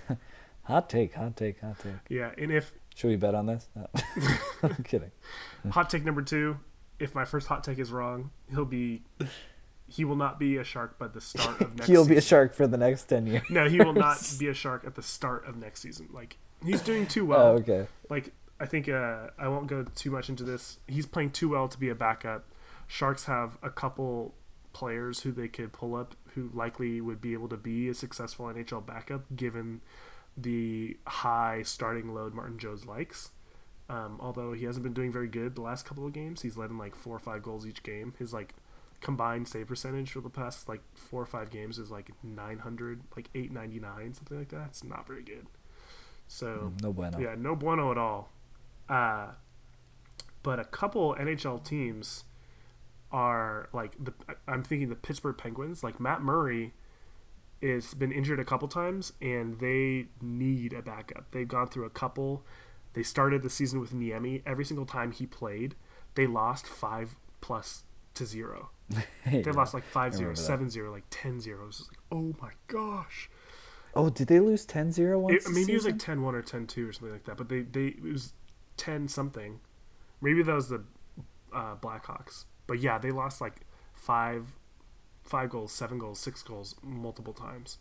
[0.64, 1.16] hot take?
[1.16, 1.60] Hot take.
[1.60, 1.92] Hot take.
[2.08, 3.68] Yeah, and if Should we bet on this?
[3.76, 3.90] No.
[4.64, 5.12] I'm kidding.
[5.72, 6.60] hot take number two,
[6.98, 9.04] if my first hot take is wrong, he'll be.
[9.90, 11.88] He will not be a shark by the start of next.
[11.88, 13.44] He'll be a shark for the next ten years.
[13.50, 16.10] No, he will not be a shark at the start of next season.
[16.12, 17.48] Like he's doing too well.
[17.48, 17.88] Oh, okay.
[18.10, 20.80] Like I think uh, I won't go too much into this.
[20.88, 22.46] He's playing too well to be a backup.
[22.88, 24.34] Sharks have a couple
[24.74, 28.46] players who they could pull up who likely would be able to be a successful
[28.46, 29.82] NHL backup given
[30.38, 33.32] the high starting load Martin Jones likes.
[33.90, 36.70] Um, although he hasn't been doing very good the last couple of games, he's led
[36.70, 38.14] in like four or five goals each game.
[38.20, 38.54] His like
[39.02, 43.30] combined save percentage for the past like four or five games is like 900, like
[43.36, 44.68] 899, something like that.
[44.70, 45.48] It's not very good.
[46.28, 47.20] So No bueno.
[47.20, 48.30] yeah, no bueno at all.
[48.90, 49.28] Uh,
[50.44, 52.24] but a couple NHL teams
[53.12, 54.14] are like the.
[54.48, 55.84] I'm thinking the Pittsburgh Penguins.
[55.84, 56.74] Like Matt Murray
[57.62, 61.32] is been injured a couple times, and they need a backup.
[61.32, 62.44] They've gone through a couple.
[62.94, 64.42] They started the season with Niemi.
[64.46, 65.76] Every single time he played,
[66.16, 67.84] they lost five plus
[68.16, 68.72] to zero.
[69.26, 71.62] They lost like 5 0, 7 0, like 10 0.
[71.62, 73.30] It was like, oh my gosh.
[73.94, 75.48] Oh, did they lose 10-0 once?
[75.48, 77.50] It, maybe it was like 10 1 or 10 2 or something like that, but
[77.50, 78.34] they, they it was
[78.78, 79.60] 10 something.
[80.22, 80.84] Maybe that was the
[81.54, 82.46] uh, Blackhawks.
[82.68, 83.62] But yeah, they lost like
[83.94, 84.56] five
[85.24, 87.80] five goals, seven goals, six goals multiple times.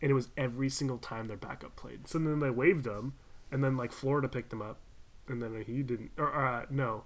[0.00, 2.06] And it was every single time their backup played.
[2.08, 3.14] So then they waived them,
[3.50, 4.78] and then like Florida picked them up,
[5.26, 6.12] and then he didn't.
[6.16, 7.04] Or uh, no,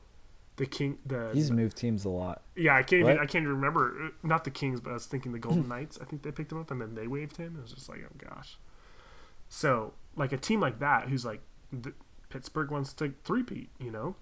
[0.56, 0.98] the King.
[1.06, 2.42] The He's moved teams a lot.
[2.56, 3.16] yeah, I can't even.
[3.18, 4.06] I can't even remember.
[4.06, 5.98] Uh, Not the Kings, but I was thinking the Golden Knights.
[6.00, 7.56] I think they picked him up, and then they waived him.
[7.58, 8.58] It was just like, oh gosh.
[9.48, 11.40] So, like a team like that, who's like,
[11.72, 11.92] the,
[12.30, 14.16] Pittsburgh wants to three-peat, you know,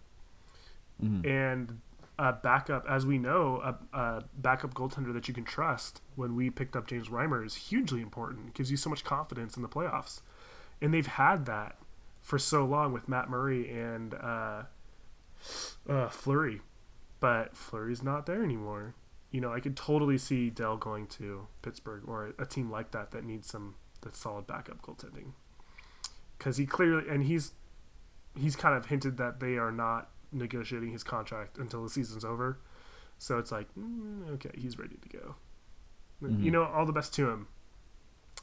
[1.02, 1.24] Mhm.
[1.26, 1.80] and
[2.18, 3.60] a backup, as we know,
[3.92, 6.02] a, a backup goaltender that you can trust.
[6.16, 8.48] When we picked up James Reimer, is hugely important.
[8.48, 10.20] It gives you so much confidence in the playoffs,
[10.82, 11.78] and they've had that
[12.20, 14.64] for so long with Matt Murray and uh,
[15.88, 16.60] uh, Fleury
[17.20, 18.94] but Fleury's not there anymore.
[19.30, 23.12] You know, I could totally see Dell going to Pittsburgh or a team like that
[23.12, 25.32] that needs some that solid backup goaltending.
[26.36, 27.52] Because he clearly and he's
[28.36, 32.58] he's kind of hinted that they are not negotiating his contract until the season's over.
[33.18, 35.36] So it's like, mm, okay, he's ready to go.
[36.42, 37.48] You know, all the best to him.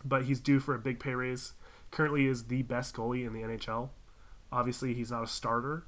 [0.05, 1.53] But he's due for a big pay raise.
[1.89, 3.89] Currently is the best goalie in the NHL.
[4.51, 5.85] Obviously, he's not a starter,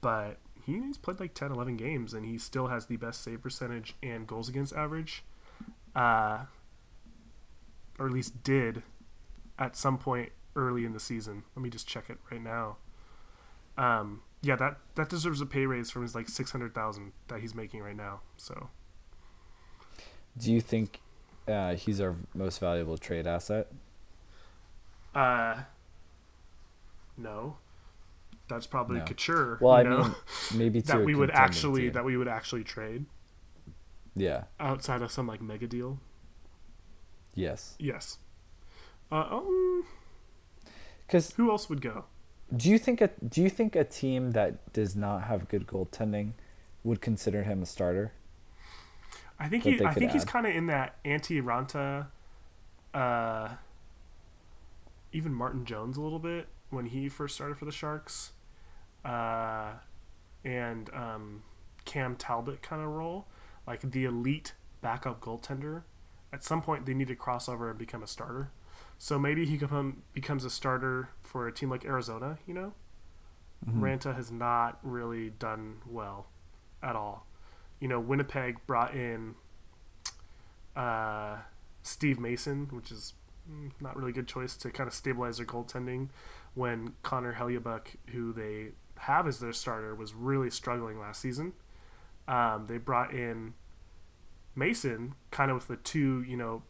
[0.00, 3.94] but he's played like 10, 11 games, and he still has the best save percentage
[4.02, 5.24] and goals against average.
[5.94, 6.44] Uh,
[7.98, 8.82] or at least did
[9.58, 11.42] at some point early in the season.
[11.56, 12.76] Let me just check it right now.
[13.76, 17.40] Um, yeah, that that deserves a pay raise from his like six hundred thousand that
[17.40, 18.20] he's making right now.
[18.36, 18.68] So
[20.36, 21.00] Do you think
[21.48, 23.68] uh, he's our most valuable trade asset?
[25.14, 25.62] Uh,
[27.16, 27.56] no,
[28.48, 29.04] that's probably No.
[29.04, 29.58] Couture.
[29.60, 30.14] Well, I know, mean,
[30.54, 31.92] maybe that we would actually team.
[31.92, 33.06] that we would actually trade
[34.14, 34.44] Yeah.
[34.58, 35.98] outside of some like mega deal.
[37.34, 37.76] Yes.
[37.78, 38.18] Yes.
[39.12, 39.84] Uh, um,
[41.06, 42.04] Because who else would go?
[42.56, 46.32] do you think a do you think a team that does not have good goaltending
[46.82, 48.12] would consider him a starter?
[49.38, 49.84] I think he.
[49.84, 52.06] I think he's kind of in that Antti Raanta,
[52.94, 53.54] uh,
[55.12, 58.32] even Martin Jones a little bit when he first started for the Sharks,
[59.04, 59.72] uh,
[60.44, 61.42] and um,
[61.84, 63.26] Cam Talbot kind of role,
[63.66, 65.82] like the elite backup goaltender.
[66.32, 68.50] At some point, they need to cross over and become a starter.
[68.98, 72.38] So maybe he become, becomes a starter for a team like Arizona.
[72.46, 72.72] You know,
[73.66, 73.82] Mm-hmm.
[73.82, 76.26] Raanta has not really done well
[76.82, 77.26] at all.
[77.80, 79.34] You know, Winnipeg brought in
[80.76, 81.38] uh,
[81.82, 83.14] Steve Mason, which is
[83.50, 86.08] mm, not really a good choice to kind of stabilize their goaltending
[86.54, 88.68] when Connor Hellebuyck, who they
[88.98, 91.52] have as their starter, was really struggling last season.
[92.26, 93.54] Um, they brought in
[94.54, 96.62] Mason, kind of with the two, you know,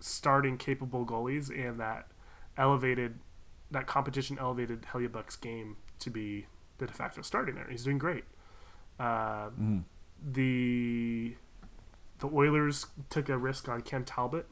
[0.00, 2.08] starting capable goalies, and that
[2.56, 3.18] elevated
[3.70, 6.46] that competition elevated Hellebuyck's game to be
[6.78, 7.66] the de facto starting there.
[7.68, 8.24] He's doing great.
[8.98, 9.84] Uh, Mhm.
[10.24, 11.36] the
[12.20, 14.48] the Oilers took a risk on Cam Talbot,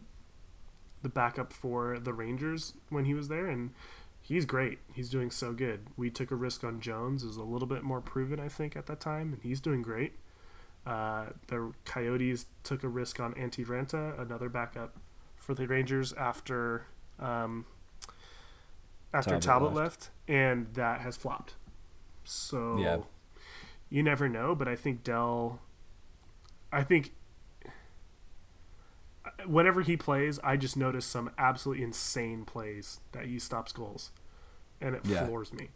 [1.02, 3.72] the backup for the Rangers when he was there, and
[4.26, 4.78] he's great.
[4.92, 5.86] He's doing so good.
[5.96, 8.86] We took a risk on Jones, is a little bit more proven, I think, at
[8.86, 10.14] that time, and he's doing great.
[10.84, 14.96] Uh, the Coyotes took a risk on Antti Raanta, another backup
[15.36, 16.86] for the Rangers after
[17.18, 17.64] um,
[19.14, 19.76] after Talbot left.
[19.78, 20.10] left.
[20.28, 21.54] and that has flopped.
[22.24, 22.98] So Yeah.
[23.88, 25.60] you never know, but I think Dell.
[26.72, 27.12] I think
[29.44, 34.10] whenever he plays, I just notice some absolutely insane plays that he stops goals,
[34.80, 35.26] and it Yeah.
[35.26, 35.70] floors me.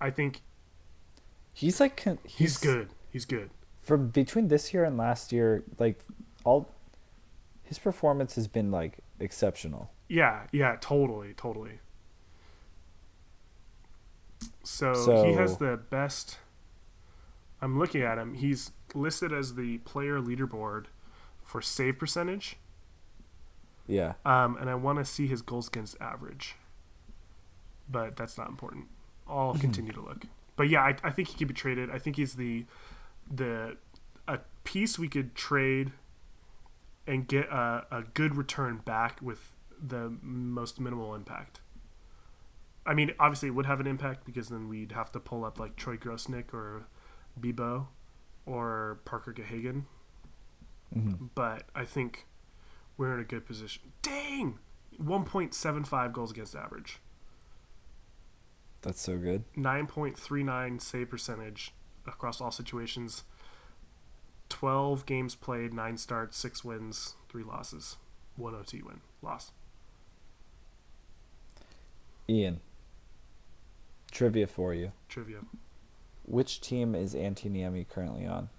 [0.00, 0.42] I think
[1.54, 2.90] He's like con- he's, good.
[3.10, 3.50] He's good.
[3.82, 5.64] from between this year and last year.
[5.78, 6.02] Like
[6.44, 6.70] all,
[7.62, 9.90] his performance has been like exceptional.
[10.08, 11.78] Yeah, yeah, totally, totally.
[14.64, 16.38] So, So- he has the best.
[17.60, 18.34] I'm looking at him.
[18.34, 20.86] He's listed as the player leaderboard
[21.44, 22.56] for save percentage,
[23.86, 24.14] Yeah.
[24.24, 26.54] um, and I want to see his goals against average.
[27.90, 28.86] But that's not important.
[29.28, 30.24] I'll continue to look.
[30.56, 31.90] But yeah, I, I think he could be traded.
[31.90, 32.64] I think he's the
[33.30, 33.76] the
[34.28, 35.92] a piece we could trade
[37.06, 39.52] and get a, a good return back with
[39.82, 41.60] the most minimal impact.
[42.86, 45.58] I mean, obviously, it would have an impact because then we'd have to pull up
[45.58, 46.86] like Troy Grosenick or
[47.40, 47.86] Bibeau
[48.46, 49.84] or Parker Gahagen.
[50.96, 51.30] Mhm.
[51.34, 52.26] But I think
[52.96, 53.92] we're in a good position.
[54.02, 54.58] Dang!
[55.02, 56.98] 1.75 goals against average,
[58.82, 59.44] That's so good.
[59.56, 61.72] 9.39 save percentage
[62.06, 63.24] across all situations,
[64.48, 67.96] 12 games played, 9 starts, 6 wins, 3 losses,
[68.36, 69.52] 1 OT win, loss.
[72.28, 72.60] Ian.
[74.10, 74.92] Trivia for you.
[75.08, 75.38] Trivia.
[76.24, 78.50] Which team is Antti Niemi currently on?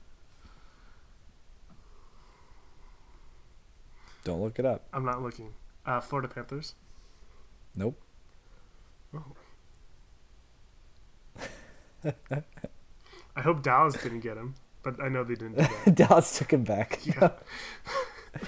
[4.24, 4.86] Don't look it up.
[4.94, 5.54] I'm not looking.
[5.86, 6.76] Uh, Florida Panthers.
[7.76, 8.00] Nope.
[9.16, 9.24] Oh.
[13.36, 15.96] I hope Dallas didn't get him, but I know they didn't do that.
[15.96, 17.00] Dallas took him back.
[17.06, 17.32] Yeah.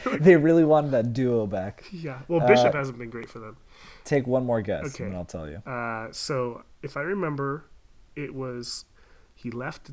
[0.20, 1.86] they really wanted that duo back.
[1.92, 2.20] Yeah.
[2.28, 3.58] Well, Bishop Uh, hasn't been great for them.
[4.04, 5.06] Take one more guess, Okay.
[5.06, 5.58] and then I'll tell you.
[5.70, 7.66] Uh, so if I remember,
[8.16, 8.86] it was
[9.34, 9.92] he left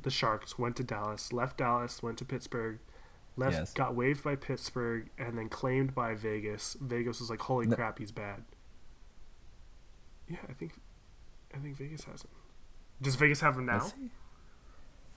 [0.00, 2.80] the Sharks, went to Dallas, left Dallas, went to Pittsburgh,
[3.36, 3.72] left, Yes.
[3.72, 6.76] got waived by Pittsburgh, and then claimed by Vegas.
[6.80, 7.76] Vegas was like, "Holy No.
[7.76, 8.44] crap, he's bad."
[10.28, 10.72] Yeah, I think,
[11.54, 12.30] I think Vegas has him.
[13.00, 13.90] Does Vegas have him now?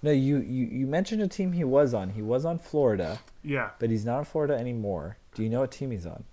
[0.02, 2.12] No, you, you you mentioned a team he was on.
[2.12, 5.18] He was on Florida, Yeah, but he's not on Florida anymore.
[5.34, 6.24] Do you know what team he's on?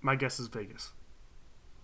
[0.00, 0.92] my guess is Vegas.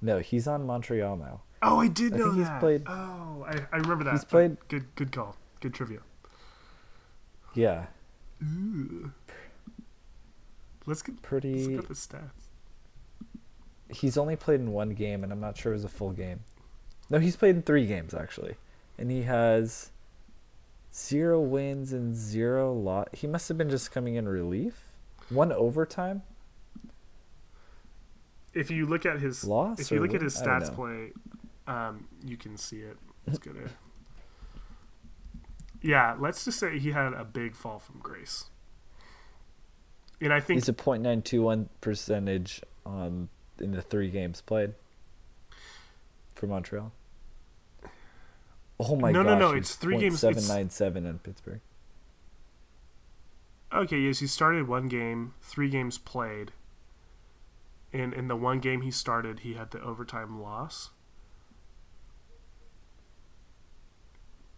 [0.01, 1.43] No, he's on Montreal now.
[1.63, 2.61] Oh, I did I know that.
[2.61, 4.13] played- Oh, I, I remember that.
[4.13, 5.35] He's played- Good, good call.
[5.61, 6.01] Good trivia.
[7.55, 7.87] Yeah.
[8.45, 9.13] Ooh.
[10.87, 11.79] Let's get let's Pretty.
[11.79, 12.49] up his stats.
[13.89, 16.41] He's only played in one game, and I'm not sure it was a full game.
[17.11, 18.57] No, he's played in three games actually,
[18.99, 19.91] and he has
[20.95, 23.15] zero wins and zero lot.
[23.15, 24.93] He must have been just coming in relief.
[25.31, 26.23] One overtime
[28.53, 29.81] If you look at his loss.
[29.81, 31.13] if you look at his stats play,
[31.67, 32.97] um, you can see it.
[33.27, 33.71] It's gonna.
[35.85, 38.47] Yeah, let's just say he had a big fall from grace.
[40.19, 43.29] And I think He's a .921 percentage on
[43.61, 44.73] in the three games played
[46.35, 46.91] for Montreal.
[48.81, 49.19] Oh my god.
[49.19, 49.39] No, gosh!
[49.39, 51.61] no, no, he's it's three games- it's- .797 in Pittsburgh.
[53.71, 56.53] Okay, yes, he started one game, three games played.
[57.93, 60.91] And in the one game he started, he had the overtime loss.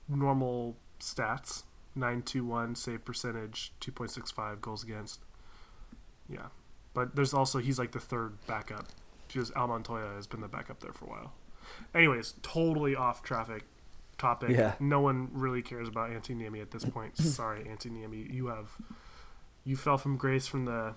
[0.08, 5.20] Normal stats 921 save percentage, 2.65 goals against.
[6.28, 6.48] Yeah.
[6.94, 8.86] But there's also, he's like the third backup
[9.28, 11.32] because Al Montoya has been the backup there for a while.
[11.94, 13.64] Anyways, totally off traffic
[14.18, 14.50] topic.
[14.50, 14.74] Yeah.
[14.80, 17.16] No one really cares about Antti Niemi at this point.
[17.18, 18.32] Sorry, Antti Niemi.
[18.32, 18.76] You have
[19.64, 20.94] you fell from grace from the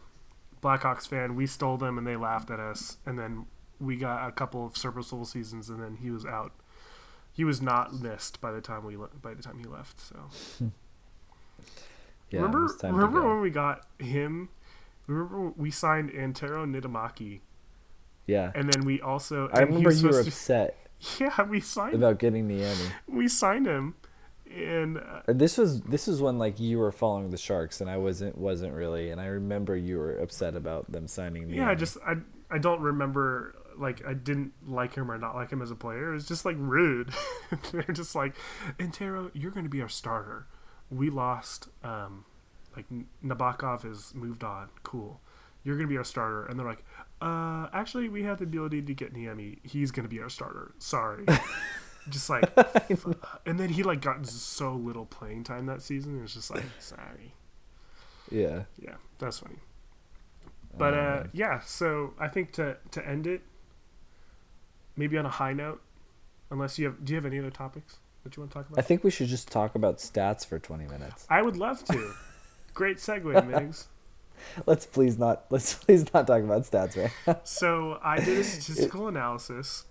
[0.62, 1.36] Blackhawks fan.
[1.36, 3.46] We stole them and they laughed at us, and then
[3.80, 6.52] we got a couple of serviceable seasons, and then he was out.
[7.32, 10.00] He was not missed by the time we le- by the time he left.
[10.00, 10.16] So
[12.32, 14.50] Yeah, remember was time to remember when we got him?
[15.08, 17.40] Remember we signed Antero Niittymäki,
[18.28, 22.20] Yeah, and then we also I remember you were upset to- yeah we signed about
[22.20, 22.86] getting the Emmy.
[23.08, 23.96] we signed him,
[24.54, 27.90] and uh, And This was this was when like you were following the Sharks and
[27.90, 31.56] I wasn't wasn't really, and I remember you were upset about them signing the.
[31.56, 32.18] yeah, I just I
[32.52, 36.12] I don't remember like I didn't like him or not like him as a player.
[36.12, 37.12] It was just like rude.
[37.72, 38.36] They're just like,
[38.80, 40.48] Antero, you're going to be our starter.
[40.90, 41.70] We lost.
[41.84, 42.26] Um,
[42.76, 42.86] like
[43.24, 44.70] Nabokov has moved on.
[44.84, 45.20] Cool.
[45.64, 46.86] You're going to be our starter, and they're like,
[47.22, 49.60] uh, actually, we have the ability to get Niemi.
[49.64, 50.72] He's going to be our starter.
[50.80, 51.26] Sorry.
[52.10, 52.50] just like,
[53.46, 56.18] and then he like got so little playing time that season.
[56.18, 57.34] It was just like, sorry.
[58.32, 58.64] yeah.
[58.80, 59.58] Yeah, that's funny.
[60.78, 63.42] But uh, yeah, so I think to to end it,
[65.00, 65.82] maybe on a high note,
[66.52, 68.78] unless you have, do you have any other topics that you want to talk about?
[68.78, 71.26] I think we should just talk about stats for twenty minutes.
[71.30, 72.12] I would love to.
[72.76, 73.86] Great segue, Migs.
[74.66, 77.40] Let's please not let's please not talk about stats, right?
[77.46, 79.86] So I did a statistical analysis.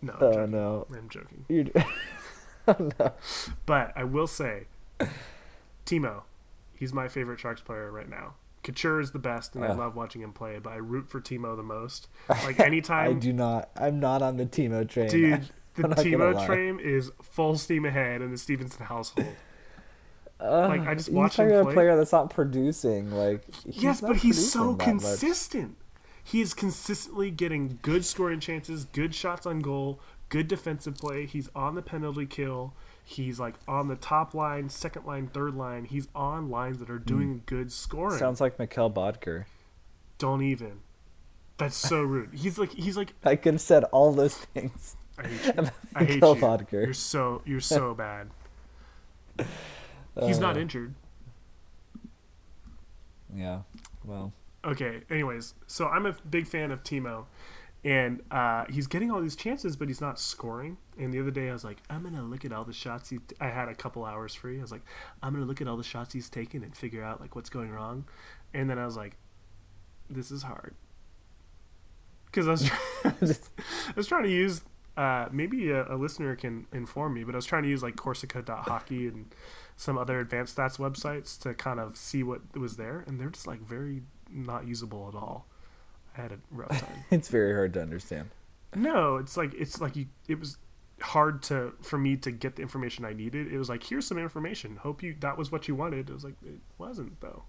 [0.00, 0.50] No, I'm oh joking.
[0.52, 1.44] no, I'm joking.
[1.48, 1.72] you.
[2.68, 3.12] oh no.
[3.66, 4.66] But I will say,
[5.86, 6.22] Timo,
[6.74, 8.34] he's my favorite Sharks player right now.
[8.62, 10.58] Couture is the best, and I love watching him play.
[10.58, 12.08] But I root for Timo the most.
[12.28, 13.70] Like anytime, I do not.
[13.76, 15.08] I'm not on the Timo train.
[15.08, 19.28] Dude, the Timo train is full steam ahead in the Stevenson household.
[20.40, 21.58] Ugh, like, I just watch him play.
[21.58, 23.10] a player that's not producing.
[23.10, 24.80] Like yes, but he's so much.
[24.80, 25.76] consistent.
[26.22, 31.26] He is consistently getting good scoring chances, good shots on goal, good defensive play.
[31.26, 32.74] He's on the penalty kill.
[33.10, 35.84] He's like on the top line, second line, third line.
[35.84, 38.16] He's on lines that are doing good scoring.
[38.18, 39.46] Sounds like Mikkel Boedker.
[40.18, 40.78] Don't even.
[41.58, 42.32] That's so rude.
[42.34, 44.94] He's like he's like I could have said all those things.
[45.18, 45.70] I hate you.
[45.96, 46.20] I hate you.
[46.20, 46.84] Boedker.
[46.84, 48.30] You're so you're so bad.
[50.22, 50.94] He's not Uh, injured.
[53.34, 53.62] Yeah.
[54.04, 54.32] Well.
[54.64, 55.00] Okay.
[55.10, 57.24] Anyways, so I'm a big fan of Timo,
[57.82, 60.76] and uh, he's getting all these chances, but he's not scoring.
[60.98, 63.18] And the other day, I was like, I'm gonna look at all the shots he.
[63.40, 64.58] I had a couple hours free.
[64.58, 64.82] I was like,
[65.22, 67.70] I'm gonna look at all the shots he's taken and figure out like what's going
[67.70, 68.04] wrong.
[68.52, 69.16] And then I was like,
[70.10, 70.74] this is hard
[72.26, 74.62] because I was trying, I was trying to use.
[74.96, 77.96] Uh, maybe a, a listener can inform me, but I was trying to use like
[77.96, 79.34] Corsica.hockey and
[79.76, 83.46] some other advanced stats websites to kind of see what was there, and they're just
[83.46, 85.46] like very not usable at all.
[86.16, 87.04] I had a rough time.
[87.10, 88.30] It's very hard to understand.
[88.74, 90.06] no, it's like it's like you.
[90.28, 90.56] It was
[91.00, 93.50] hard to for me to get the information I needed.
[93.52, 94.76] It was like here's some information.
[94.76, 96.10] Hope you that was what you wanted.
[96.10, 97.44] It was like it wasn't though.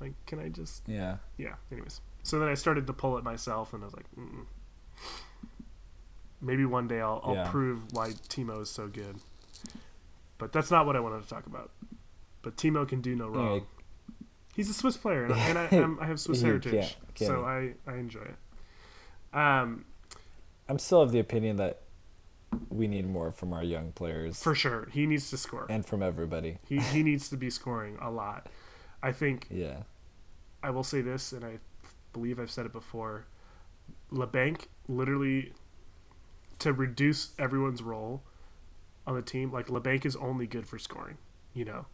[0.00, 1.16] Like can I just Yeah.
[1.38, 1.54] yeah.
[1.72, 4.44] Anyways, so then I started to pull it myself, and I was like, Mm-mm.
[6.40, 7.48] maybe one day I'll, I'll Yeah.
[7.50, 9.16] prove why Timo is so good.
[10.38, 11.70] But that's not what I wanted to talk about.
[12.42, 13.66] But Timo can do no wrong.
[14.54, 17.44] He's a Swiss player, and, I, and I, I have Swiss heritage, can't- can't so?
[17.44, 19.36] I, I enjoy it.
[19.36, 19.84] Um,
[20.68, 21.80] I'm still of the opinion that
[22.70, 25.66] we need more from our young players for sure, he needs to score.
[25.68, 26.58] and from everybody.
[26.68, 28.48] He he needs to be scoring a lot.
[29.02, 29.82] I think Yeah.
[30.62, 31.58] I will say this, and I
[32.12, 33.26] believe I've said it before.
[34.12, 35.52] Labanc literally
[36.60, 38.22] to reduce everyone's role
[39.06, 39.50] on the team.
[39.52, 41.18] Like Labanc is only good for scoring,
[41.52, 41.86] you know.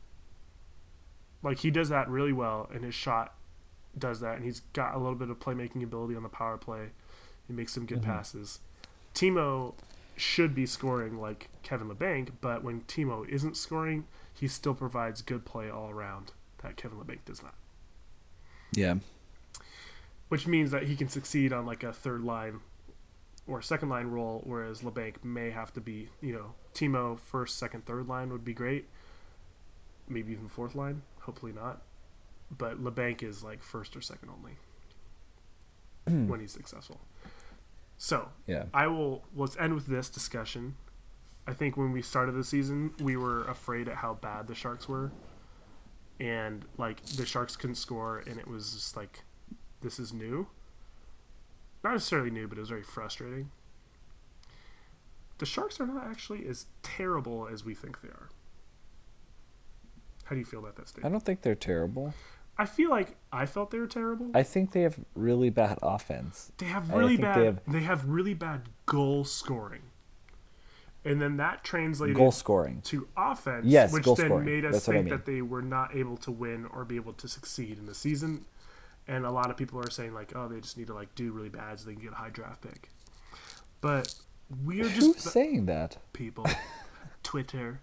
[1.42, 3.34] Like he does that really well, and his shot
[3.98, 6.90] does that, and he's got a little bit of playmaking ability on the power play.
[7.46, 8.04] He makes some good Mhm.
[8.04, 8.60] passes.
[9.14, 9.74] Timo
[10.16, 15.44] should be scoring like Kevin Labanc, but when Timo isn't scoring, he still provides good
[15.44, 17.54] play all around that Kevin Labanc does not.
[18.72, 18.96] Yeah.
[20.28, 22.60] Which means that he can succeed on like a third line
[23.46, 27.84] or second line role, whereas Labanc may have to be, you know, Timo first, second,
[27.86, 28.86] third line would be great.
[30.08, 31.02] Maybe even fourth line.
[31.30, 31.82] Hopefully not.
[32.50, 34.56] But Labanc is like first or second only
[36.08, 36.28] hmm.
[36.28, 37.00] when he's successful.
[37.98, 38.64] So Yeah.
[38.74, 40.74] I will let's end with this discussion.
[41.46, 44.88] I think when we started the season, we were afraid at how bad the Sharks
[44.88, 45.12] were.
[46.18, 49.22] And like the Sharks couldn't score and it was just like
[49.82, 50.48] this is new.
[51.84, 53.52] Not necessarily new, but it was very frustrating.
[55.38, 58.30] The Sharks are not actually as terrible as we think they are.
[60.30, 61.10] How do you feel about that statement?
[61.10, 62.14] I don't think they're terrible.
[62.56, 64.30] I feel like I felt they were terrible.
[64.32, 66.52] I think they have really bad offense.
[66.58, 67.36] They have really bad.
[67.66, 69.82] they They have- have, really bad goal scoring,
[71.04, 72.80] and then that translated Goal scoring.
[72.82, 74.44] to offense, Yes, which then scoring.
[74.44, 75.14] made us That's what I think mean.
[75.16, 78.44] that they were not able to win or be able to succeed in the season.
[79.08, 81.32] And a lot of people are saying like, oh, they just need to like do
[81.32, 82.90] really bad so they can get a high draft pick.
[83.80, 84.14] But
[84.64, 85.96] we are just Who's just saying that?
[86.12, 86.46] people.
[87.24, 87.80] Twitter.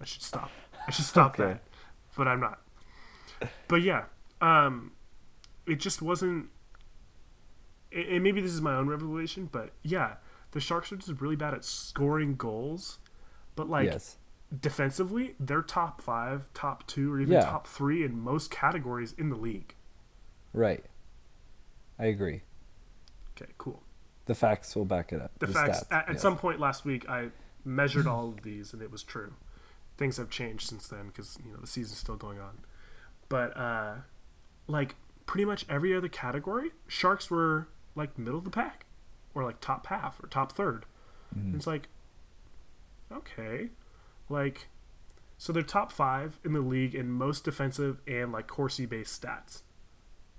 [0.00, 0.50] I should stop.
[0.88, 1.52] I should stop Okay.
[1.52, 1.62] that.
[2.16, 2.60] But I'm not.
[3.68, 4.04] But yeah,
[4.40, 4.92] um,
[5.66, 6.48] it just wasn't.
[7.92, 10.14] And maybe this is my own revelation, but yeah,
[10.50, 12.98] the Sharks are just really bad at scoring goals.
[13.54, 14.16] But like yes.
[14.60, 17.42] defensively, they're top five, top two, or even Yeah.
[17.42, 19.74] top three in most categories in the league.
[20.52, 20.84] Right.
[21.98, 22.42] I agree.
[23.36, 23.82] Okay, cool.
[24.26, 25.32] The facts will back it up.
[25.38, 26.22] the, The facts stats, at, at yes.
[26.22, 27.28] some point last week i
[27.64, 29.34] measured all of these and it was true
[29.98, 32.60] things have changed since then because you know the season's still going on.
[33.28, 33.94] But uh
[34.66, 34.94] like
[35.26, 38.86] pretty much every other category sharks were like middle of the pack
[39.34, 40.84] or like top half or top 3rd
[41.36, 41.56] Mm-hmm.
[41.56, 41.88] It's like
[43.12, 43.68] okay.
[44.28, 44.68] Like
[45.36, 49.62] so they're top five in the league in most defensive and like Corsi based stats.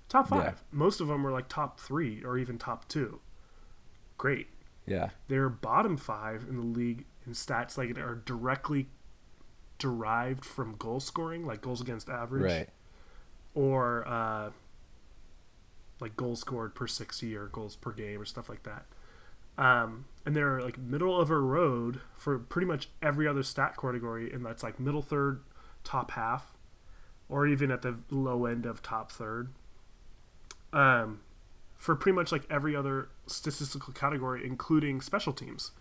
[0.07, 0.43] Top five.
[0.43, 0.53] Yeah.
[0.71, 3.19] most of them were like top three or even top two.
[4.17, 4.47] Great.
[4.87, 5.09] Yeah.
[5.27, 8.87] they're bottom five in the league in stats like that are directly
[9.79, 12.69] derived from goal scoring, like goals against average, Right.
[13.55, 14.51] or uh,
[15.99, 18.85] like goals scored per sixty or goals per game or stuff like that.
[19.57, 24.31] Um, and they're like middle of a road for pretty much every other stat category,
[24.31, 25.41] and that's like middle third,
[25.83, 26.53] top half,
[27.27, 29.49] or even at the low end of top third.
[30.71, 31.21] Um,
[31.75, 35.71] for pretty much like every other statistical category, including special teams.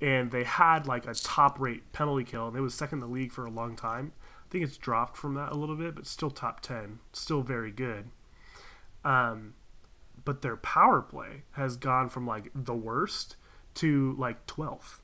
[0.00, 3.12] And they had like a top rate penalty kill, and it was second in the
[3.12, 4.12] league for a long time.
[4.46, 7.00] I think it's dropped from that a little bit, but still top 10.
[7.12, 8.10] Still very good.
[9.04, 9.54] Um,
[10.24, 13.36] but their power play has gone from like the worst
[13.74, 15.00] to like 12th.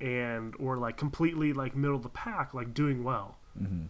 [0.00, 3.36] And, or like completely like middle of the pack, like doing well.
[3.60, 3.86] Mm-hmm.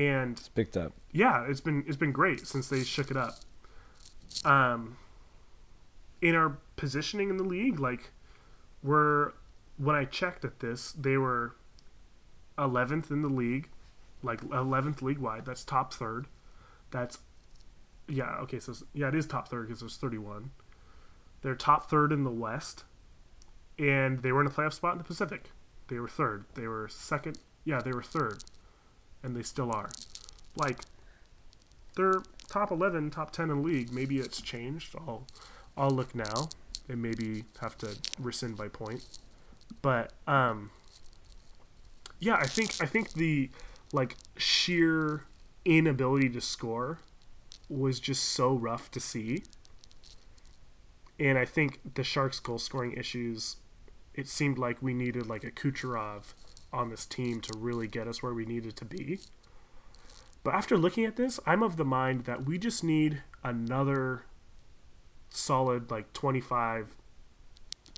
[0.00, 0.92] And It's picked up.
[1.12, 3.36] yeah, it's been it's been great since they shook it up.
[4.44, 4.96] Um,
[6.20, 8.10] in our positioning in the league, like
[8.82, 9.32] we're
[9.82, 11.56] when I checked at this, they were
[12.58, 13.68] eleventh in the league,
[14.22, 15.44] like eleventh league wide.
[15.44, 16.26] That's top third.
[16.90, 17.18] That's
[18.08, 18.60] yeah okay.
[18.60, 20.50] So yeah, it is top third because there's thirty one.
[21.42, 22.84] They're top third in the West,
[23.78, 25.50] and they were in a playoff spot in the Pacific.
[25.88, 26.44] They were third.
[26.54, 27.38] They were second.
[27.64, 28.44] Yeah, they were third,
[29.22, 29.90] and they still are.
[30.54, 30.78] Like
[31.96, 35.26] they're top 11 top 10 in the league maybe it's changed i'll
[35.76, 36.48] i'll look now
[36.88, 39.06] and maybe have to rescind my point
[39.80, 40.70] but um
[42.20, 43.50] yeah i think i think the
[43.92, 45.24] like sheer
[45.64, 46.98] inability to score
[47.68, 49.42] was just so rough to see.
[51.18, 53.56] And i think the sharks goal scoring issues
[54.14, 56.34] it seemed like we needed like a kucherov
[56.72, 59.20] on this team to really get us where we needed to be.
[60.44, 64.24] But after looking at this, I'm of the mind that we just need another
[65.30, 66.96] solid like 25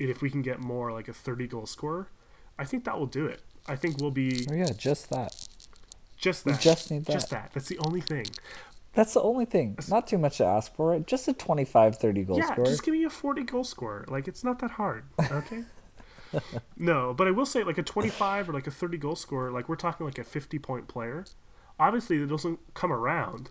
[0.01, 2.09] and if we can get more like a 30 goal scorer,
[2.59, 3.41] I think that will do it.
[3.67, 5.35] I think we'll be Oh yeah, just that.
[6.17, 6.61] just We that.
[6.61, 7.45] just need Just that.
[7.45, 7.51] that.
[7.55, 8.27] That's the only thing.
[8.93, 9.77] That's the only thing.
[9.89, 10.99] Not too much to ask for.
[11.01, 12.67] Just a 25, 30 goal yeah, scorer.
[12.67, 14.05] just give me a 40 goal scorer.
[14.09, 15.65] Like it's not that hard, okay?
[16.77, 19.69] no, but I will say like a 25 or like a 30 goal scorer, like
[19.69, 21.25] we're talking like a 50 point player.
[21.81, 23.51] Obviously, it doesn't come around,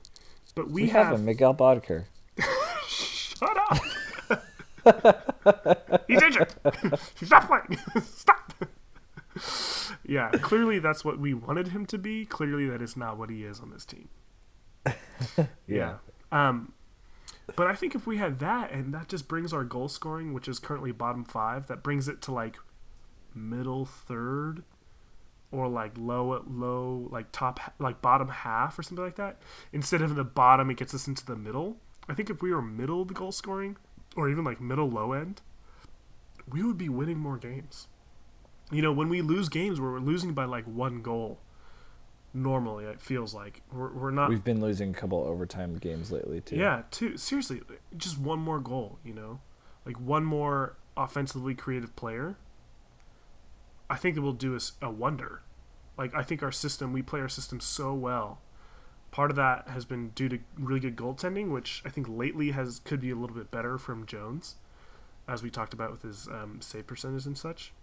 [0.56, 2.06] but we, we have, him, Mikkel Boedker.
[2.88, 3.78] Shut up!
[6.08, 6.54] He's injured.
[7.24, 7.80] Stop playing.
[8.04, 8.54] Stop.
[10.06, 12.26] yeah, clearly that's what we wanted him to be.
[12.26, 14.10] Clearly, that is not what he is on this team.
[15.68, 15.96] yeah.
[16.32, 16.74] Um,
[17.56, 20.48] but I think if we had that, and that just brings our goal scoring, which
[20.48, 22.58] is currently bottom five, that brings it to like
[23.34, 24.64] middle third,
[25.52, 29.40] or like low low like top like bottom half or something like that.
[29.72, 31.78] Instead of in the bottom, it gets us into the middle.
[32.10, 33.78] I think if we were middle of the goal scoring,
[34.16, 35.42] or even like middle low end,
[36.48, 37.88] we would be winning more games.
[38.72, 41.40] You know, when we lose games, we're losing by like one goal.
[42.34, 44.30] Normally, it feels like we're, we're not.
[44.30, 46.56] We've been losing a couple overtime games lately too.
[46.56, 47.16] Yeah, two.
[47.18, 47.62] Seriously,
[47.96, 48.98] just one more goal.
[49.04, 49.40] You know,
[49.86, 52.38] like one more offensively creative player.
[53.90, 55.44] I think it will do us a wonder.
[55.96, 58.42] Like I think our system, we play our system so well.
[59.14, 62.80] Part of that has been due to really good goaltending, which I think lately has
[62.80, 64.56] could be a little bit better from Jones,
[65.28, 67.74] as we talked about with his um, save percentage and such.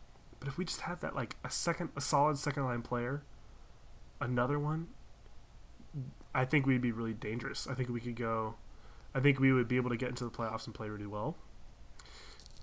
[0.41, 3.23] But if we just had that, like a second, a solid second line player,
[4.21, 4.89] another one,
[6.35, 7.69] I think we'd be really dangerous.
[7.69, 8.57] I think we could go.
[9.15, 11.37] I think we would be able to get into the playoffs and play really well.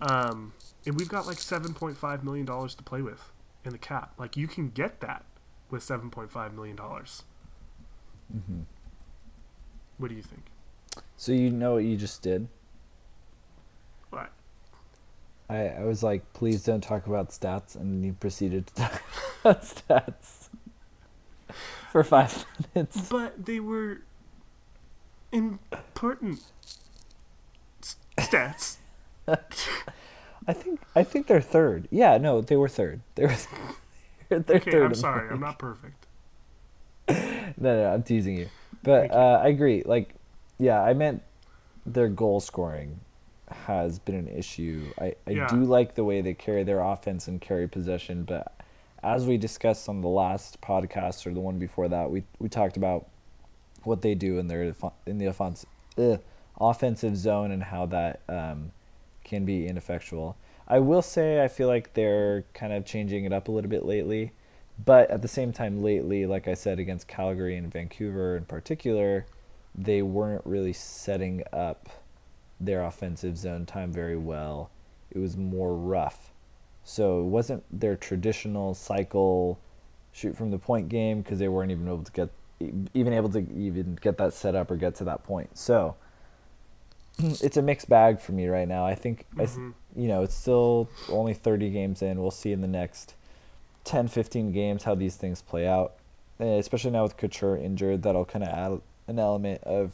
[0.02, 0.52] Um,
[0.86, 3.32] and we've got like seven point five million dollars to play with
[3.64, 4.16] in the cap.
[4.18, 5.24] Like you can get that
[5.70, 7.24] with seven point five million dollars.
[8.36, 8.62] Mm-hmm.
[9.98, 10.44] What do you think?
[11.16, 12.48] So you know what you just did?
[14.10, 14.32] What?
[15.50, 19.04] I, I was like, please don't talk about stats, and you proceeded to talk
[19.42, 20.50] about stats
[21.92, 22.46] for five
[22.76, 23.10] minutes.
[23.10, 24.02] But they were
[25.32, 26.42] important
[28.18, 28.78] stats.
[30.48, 31.88] I think I think they're third.
[31.92, 33.02] Yeah, no, they were third.
[33.16, 33.36] They were
[34.30, 34.86] they're Okay, third.
[34.86, 36.07] I'm sorry, I'm not perfect.
[37.10, 38.50] no, no, I'm teasing you.
[38.84, 39.84] But uh, I agree.
[39.86, 40.16] Like,
[40.58, 41.22] yeah, I meant
[41.86, 43.00] their goal scoring
[43.50, 44.94] has been an issue.
[45.00, 45.48] I, I Yeah.
[45.48, 48.54] do like the way they carry their offense and carry possession, but
[49.04, 52.78] as we discussed on the last podcast or the one before that, we we talked
[52.78, 53.08] about
[53.84, 54.76] what they do in their
[55.06, 55.66] in the offense,
[55.98, 56.20] ugh,
[56.60, 58.72] offensive zone and how that um,
[59.24, 60.36] can be ineffectual.
[60.68, 63.86] I will say I feel like they're kind of changing it up a little bit
[63.86, 64.34] lately,
[64.84, 69.26] but at the same time, lately, like I said, against Calgary and Vancouver in particular,
[69.76, 71.90] they weren't really setting up
[72.60, 74.70] their offensive zone time very well.
[75.12, 76.32] It was more rough.
[76.84, 79.60] So it wasn't their traditional cycle
[80.12, 82.30] shoot from the point game because they weren't even able to get
[82.96, 85.56] even able to even get that set up or get to that point.
[85.58, 85.96] So
[87.20, 88.86] it's a mixed bag for me right now.
[88.86, 89.74] I think I s Mhm.
[89.96, 92.20] you know, it's still only 30 games in.
[92.22, 93.16] We'll see in the next
[93.88, 95.94] 10 15 games how these things play out.
[96.40, 99.94] And especially now with Couture injured, that'll kind of add an element of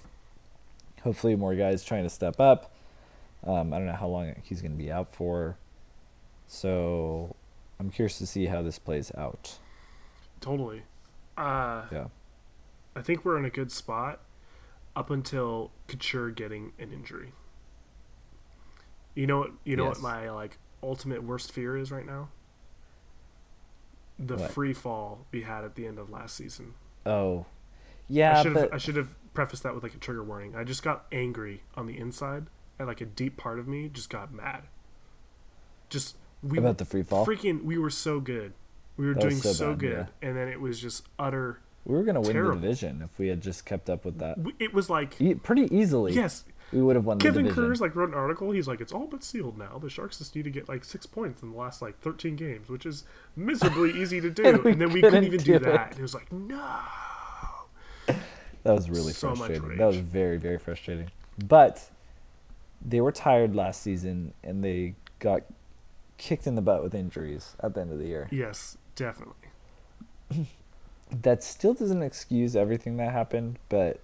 [1.04, 2.72] hopefully more guys trying to step up.
[3.46, 5.58] Um, I don't know how long he's going to be out for.
[6.48, 7.36] So
[7.80, 9.60] I'm curious to see how this plays out.
[10.42, 10.84] Totally.
[11.38, 12.08] Uh, Yeah.
[12.96, 14.20] I think we're in a good spot
[14.96, 17.32] up until Couture getting an injury.
[19.16, 19.52] You know what?
[19.64, 19.96] You know Yes.
[19.96, 22.30] what my like ultimate worst fear is right now.
[24.20, 24.52] The What?
[24.52, 26.74] free fall we had at the end of last season.
[27.06, 27.46] Oh,
[28.08, 30.56] yeah, I should have but I should have prefaced that with like a trigger warning.
[30.56, 32.46] I just got angry on the inside,
[32.78, 34.64] and like a deep part of me just got mad.
[35.90, 38.54] Just we about the free fall, freaking we were so good.
[38.98, 41.60] We were That doing so so, bad, good, and then it was just utter.
[41.86, 42.56] we were going to win terrible.
[42.56, 44.38] the division if we had just kept up with that.
[44.60, 46.14] It was like E- pretty easily.
[46.14, 47.50] yes, we would have won the Kevin.
[47.52, 48.52] Kurz like wrote an article.
[48.52, 49.78] He's like, it's all but sealed now.
[49.78, 52.70] The Sharks just need to get like six points in the last like thirteen games,
[52.70, 53.04] which is
[53.36, 54.46] miserably easy to do.
[54.46, 55.74] And and, then we couldn't even do do that.
[55.74, 55.90] it.
[55.92, 56.72] And it was like, no.
[58.64, 59.78] That was really So frustrating.
[59.78, 61.12] That was very, very frustrating.
[61.38, 61.90] But
[62.82, 65.44] they were tired last season and they got
[66.18, 68.28] kicked in the butt with injuries at the end of the year.
[68.32, 69.36] Yes, definitely.
[71.22, 74.00] That still doesn't excuse everything that happened, but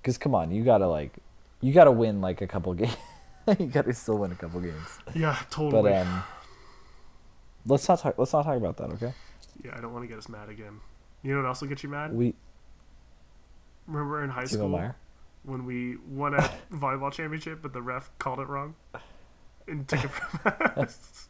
[0.00, 1.18] because come on, you gotta like,
[1.60, 2.96] you gotta win like a couple games.
[3.58, 4.98] you gotta still win a couple games.
[5.14, 5.82] Yeah, totally.
[5.90, 6.22] But um,
[7.66, 8.18] let's not talk.
[8.18, 8.90] Let's not talk about that.
[8.90, 9.12] Okay.
[9.64, 10.80] yeah, I don't want to get us mad again.
[11.22, 12.12] You know what else will get you mad?
[12.14, 12.34] We
[13.86, 14.96] Remember in high Timo school Meyer.
[15.42, 18.74] when we won a volleyball championship, but the ref called it wrong
[19.66, 20.40] and took it from
[20.76, 21.28] us.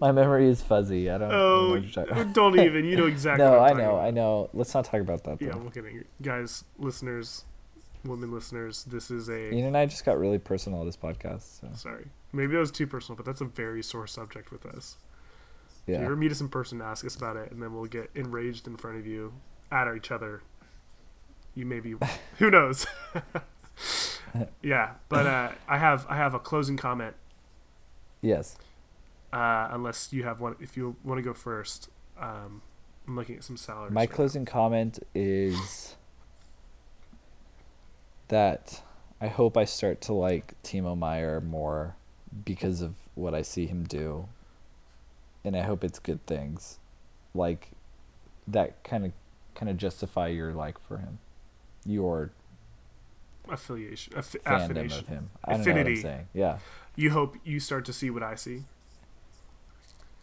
[0.06, 1.10] My memory is fuzzy.
[1.10, 1.28] I don't.
[1.28, 2.84] I don't know Oh, what you're talking- don't even.
[2.86, 3.44] You know exactly.
[3.44, 3.90] no, what I'm I know.
[3.96, 4.04] about.
[4.06, 4.50] I know.
[4.54, 5.38] Let's not talk about that.
[5.38, 5.46] Though.
[5.46, 7.44] Yeah, I'm looking at guys, listeners,
[8.04, 8.84] women listeners.
[8.84, 11.60] This is a Ian and I just got really personal this podcast.
[11.60, 12.06] So sorry.
[12.32, 14.96] Maybe that was too personal, but that's a very sore subject with us.
[15.82, 17.86] If you yeah, ever meet us in person, ask us about it, and then we'll
[17.86, 19.32] get enraged in front of you
[19.72, 20.42] at each other.
[21.54, 21.94] You maybe,
[22.38, 22.86] who knows?
[24.62, 27.14] yeah, but uh, I have I have a closing comment.
[28.22, 28.56] yes.
[29.32, 31.88] Uh, unless you have one, if you want to go first,
[32.18, 32.62] um,
[33.06, 33.92] I'm looking at some salaries.
[33.92, 34.16] My right now.
[34.16, 35.96] closing comment is
[38.28, 38.82] that
[39.20, 41.96] I hope I start to like Timo Meier more
[42.44, 44.28] because of what I see him do.
[45.44, 46.78] And I hope it's good things.
[47.34, 47.70] Like
[48.48, 49.12] that kind of
[49.54, 51.18] kind of justify your like for him.
[51.84, 52.30] Your
[53.48, 54.98] affiliation, aff- fandom affiliation.
[55.00, 55.30] of him.
[55.44, 55.96] I don't know what Affinity.
[55.96, 56.28] I'm saying.
[56.34, 56.58] Yeah.
[56.96, 58.64] You hope you start to see what I see.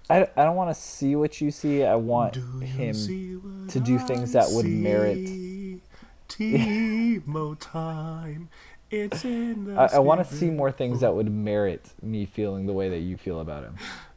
[0.09, 1.83] I, I don't want to see what you see.
[1.83, 5.81] I want him to do things that would merit-
[6.29, 8.49] Timo time.
[8.89, 9.73] It's in the.
[9.75, 12.99] I, I want to see more things that would merit me feeling the way that
[12.99, 13.75] you feel about him.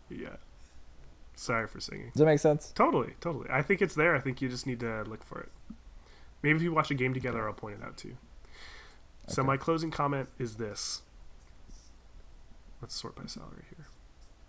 [0.08, 0.36] Yeah.
[1.34, 2.06] Sorry for singing.
[2.12, 2.70] Does that make sense?
[2.74, 3.48] Totally, totally.
[3.50, 4.14] I think it's there.
[4.14, 5.48] I think you just need to look for it.
[6.42, 8.16] Maybe if you watch a game together, I'll point it out too.
[9.28, 9.46] So Okay.
[9.46, 11.02] my closing comment is this.
[12.82, 13.79] Let's sort by salary here.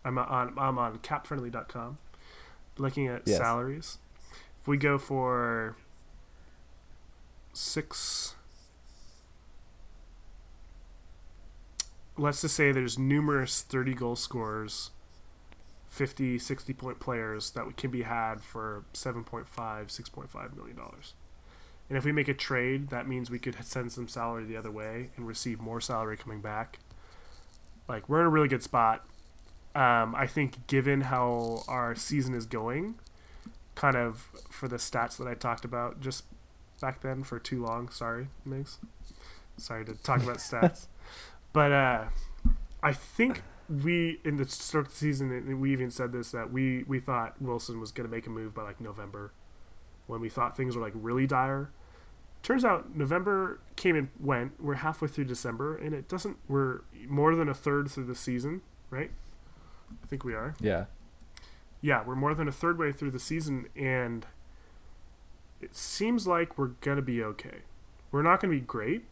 [0.03, 1.97] I'm on I'm on capfriendly.com
[2.77, 3.37] looking at Yes.
[3.37, 3.97] salaries.
[4.61, 5.75] If we go for
[7.53, 8.35] six
[12.17, 14.91] let's just say there's numerous 30 goal scorers
[15.89, 21.13] 50 60 point players that can be had for 7.5 6.5 million dollars
[21.89, 24.71] and if we make a trade that means we could send some salary the other
[24.71, 26.79] way and receive more salary coming back
[27.89, 29.05] like we're in a really good spot
[29.75, 32.95] um, i think given how our season is going
[33.75, 36.25] kind of for the stats that i talked about just
[36.81, 38.77] back then for too long sorry migs
[39.57, 40.87] sorry to talk about stats
[41.53, 42.05] but uh,
[42.83, 46.51] I think we in the start of the season, and we even said this that
[46.51, 49.31] we we thought Wilson was going to make a move by like November,
[50.07, 51.69] when we thought things were like really dire.
[52.43, 54.53] Turns out November came and went.
[54.59, 56.37] We're halfway through December, and it doesn't.
[56.47, 59.11] We're more than a third through the season, right?
[60.03, 60.55] I think we are.
[60.59, 60.85] Yeah.
[61.81, 64.25] Yeah, we're more than a third way through the season, and
[65.59, 67.59] it seems like we're gonna be okay.
[68.11, 69.05] We're not gonna be great,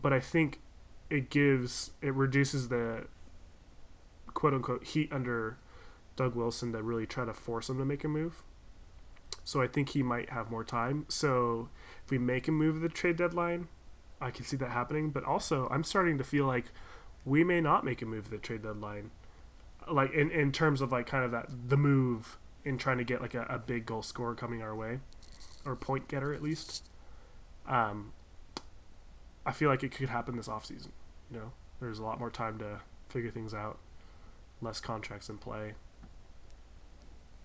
[0.00, 0.60] but I think
[1.10, 3.06] it gives it reduces the
[4.34, 5.56] quote unquote heat under
[6.16, 8.42] Doug Wilson to really try to force him to make a move.
[9.44, 11.06] So I think he might have more time.
[11.08, 11.70] So
[12.04, 13.68] if we make a move at the trade deadline,
[14.20, 15.10] I can see that happening.
[15.10, 16.66] But also, I'm starting to feel like
[17.24, 19.10] we may not make a move at the trade deadline
[19.90, 23.20] like in, in terms of like kind of that the move in trying to get
[23.20, 25.00] like a, a big goal scorer coming our way
[25.64, 26.84] or point getter at least
[27.66, 28.12] um
[29.46, 30.90] i feel like it could happen this offseason
[31.30, 33.78] you know there's a lot more time to figure things out
[34.60, 35.72] less contracts in play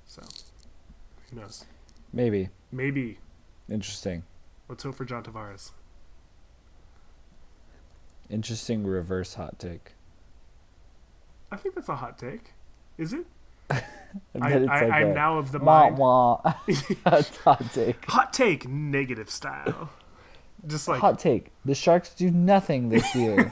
[0.05, 0.21] so
[1.29, 1.65] who knows
[2.11, 2.49] Maybe.
[2.71, 3.19] maybe
[3.69, 4.23] Interesting.
[4.69, 5.71] let's hope for john tavares
[8.29, 9.91] Interesting reverse hot take.
[11.53, 12.53] I think that's a hot take
[12.97, 13.25] is it
[13.69, 13.81] I,
[14.41, 16.41] i, bet it's I, like i'm now of the wah, mind wah.
[17.05, 18.05] Hot take.
[18.05, 19.89] hot take negative style
[20.67, 21.51] just like hot take.
[21.65, 23.51] The Sharks do nothing this year.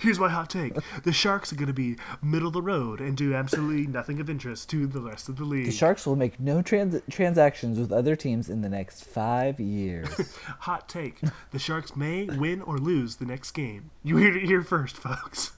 [0.00, 3.16] Here's my hot take: the Sharks are going to be middle of the road and
[3.16, 5.66] do absolutely nothing of interest to the rest of the league.
[5.66, 10.36] the Sharks will make no trans- transactions with other teams in the next five years.
[10.60, 11.20] hot take:
[11.52, 13.90] the Sharks may win or lose the next game.
[14.04, 15.52] You heard it here first, folks.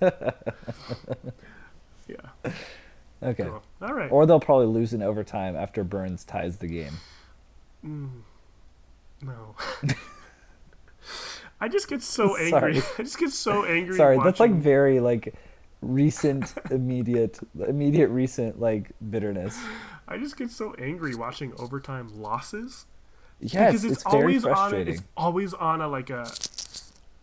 [2.08, 2.16] yeah.
[3.22, 3.44] Okay.
[3.44, 3.62] Cool.
[3.82, 4.10] All right.
[4.10, 6.94] Or they'll probably lose in overtime after Burns ties the game.
[7.84, 8.10] Mm,
[9.22, 9.54] no.
[11.60, 12.80] I just get so angry.
[12.80, 12.82] Sorry.
[12.98, 13.96] I just get so angry.
[13.96, 15.34] Sorry, that's like very like
[15.80, 19.58] recent, immediate, immediate, recent like bitterness.
[20.08, 22.86] I just get so angry watching overtime losses.
[23.40, 24.50] Yes, because it's, it's, very always on.
[24.50, 24.94] A, frustrating.
[24.94, 26.30] it's always on a like a.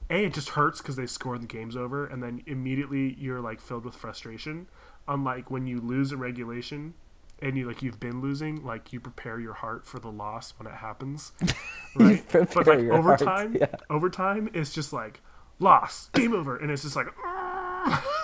[0.10, 3.42] A, it just hurts because they score and the game's over, and then immediately you're
[3.42, 4.68] like filled with frustration.
[5.08, 6.94] Unlike when you lose a regulation,
[7.42, 10.68] and you like you've been losing, like you prepare your heart for the loss when
[10.68, 11.34] it happens,
[11.96, 12.24] right?
[12.32, 13.76] but like heart, overtime, yeah.
[13.90, 15.22] overtime is just like
[15.60, 17.08] loss, game over, and it's just like.
[17.26, 18.20] Ah!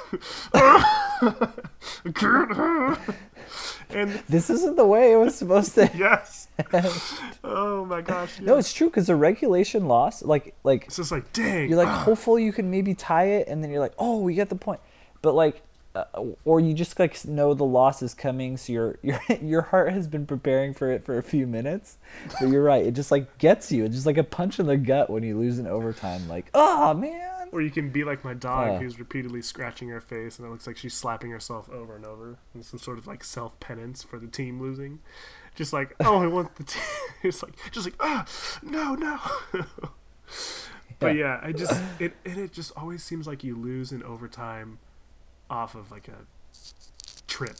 [3.89, 5.89] and This isn't the way it was supposed to.
[5.95, 6.47] yes,
[7.43, 11.31] oh my gosh, No, it's true because the regulation loss, like, like it's just like
[11.33, 11.69] dang.
[11.69, 12.03] you're like ah.
[12.03, 14.79] hopeful you can maybe tie it, and then you're like, oh, we get the point.
[15.21, 15.61] But like,
[15.95, 16.03] uh,
[16.45, 20.07] or you just like know the loss is coming, so your your your heart has
[20.07, 21.97] been preparing for it for a few minutes.
[22.39, 23.85] But you're right, it just like gets you.
[23.85, 26.27] It's just like a punch in the gut when you lose in overtime.
[26.27, 27.38] Like, oh man.
[27.51, 28.79] Or you can be like my dog Uh.
[28.79, 32.37] who's repeatedly scratching her face and it looks like she's slapping herself over and over
[32.53, 34.99] in some sort of like self penance for the team losing.
[35.55, 36.81] Just like, oh, I want the team.
[37.23, 38.25] It's like, just like, ah,
[38.63, 39.19] no, no.
[40.99, 44.79] but yeah, I just, it, it, it just always seems like you lose in overtime
[45.49, 46.25] off of like a
[47.27, 47.57] trip.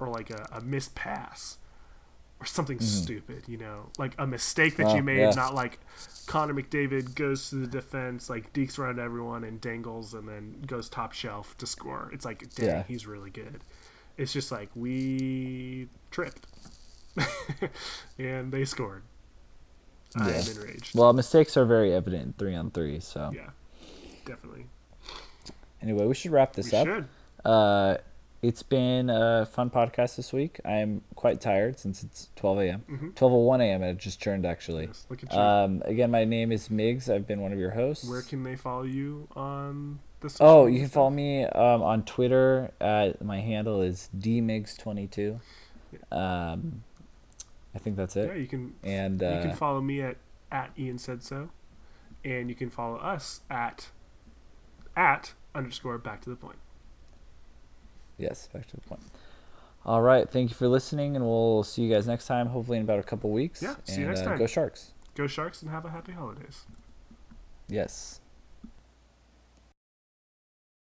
[0.00, 1.57] or like a, a missed pass
[2.40, 2.82] or something Mhm.
[2.82, 5.30] stupid, you know, like a mistake that Oh, you made, yeah.
[5.30, 5.80] not like
[6.26, 10.88] Connor McDavid goes to the defense, like dekes around everyone and dangles and then goes
[10.88, 12.10] top shelf to score.
[12.12, 12.82] It's like, dang, Yeah.
[12.84, 13.64] he's really good.
[14.16, 16.46] It's just like we tripped
[18.18, 19.02] and they scored.
[20.16, 20.96] I am enraged.
[20.96, 22.98] Well, mistakes are very evident in three on three.
[23.00, 23.50] So yeah,
[24.24, 24.66] definitely.
[25.82, 26.86] anyway, we should wrap this we up.
[26.86, 27.08] should.
[27.44, 27.96] Uh,
[28.42, 30.60] it's been a fun podcast this week.
[30.64, 32.84] I'm quite tired since it's 12 a.m.
[32.88, 33.14] Mhm.
[33.14, 33.82] 12:01 a.m.
[33.82, 34.86] and it just turned actually.
[34.86, 35.38] Yes, look at you.
[35.38, 37.12] Um, again, my name is Migs.
[37.12, 38.08] I've been one of your hosts.
[38.08, 42.70] Where can they follow you on the Oh, you can follow me um, on Twitter.
[42.80, 45.40] At, my handle is dmigs22.
[46.12, 46.84] Um,
[47.74, 48.28] I think that's it.
[48.28, 50.16] Yeah, you can And you uh, can follow me at
[50.50, 51.50] at Ian said so,
[52.24, 53.90] and you can follow us at
[54.96, 56.58] at underscore back to the point.
[58.18, 59.00] Yes, back to the point.
[59.84, 62.48] All right, thank you for listening, and we'll see you guys next time.
[62.48, 63.62] Hopefully in about a couple weeks.
[63.62, 64.38] Yeah, see you next uh, time.
[64.38, 64.92] Go Sharks!
[65.14, 66.64] Go Sharks and have a happy holidays.
[67.68, 68.20] Yes.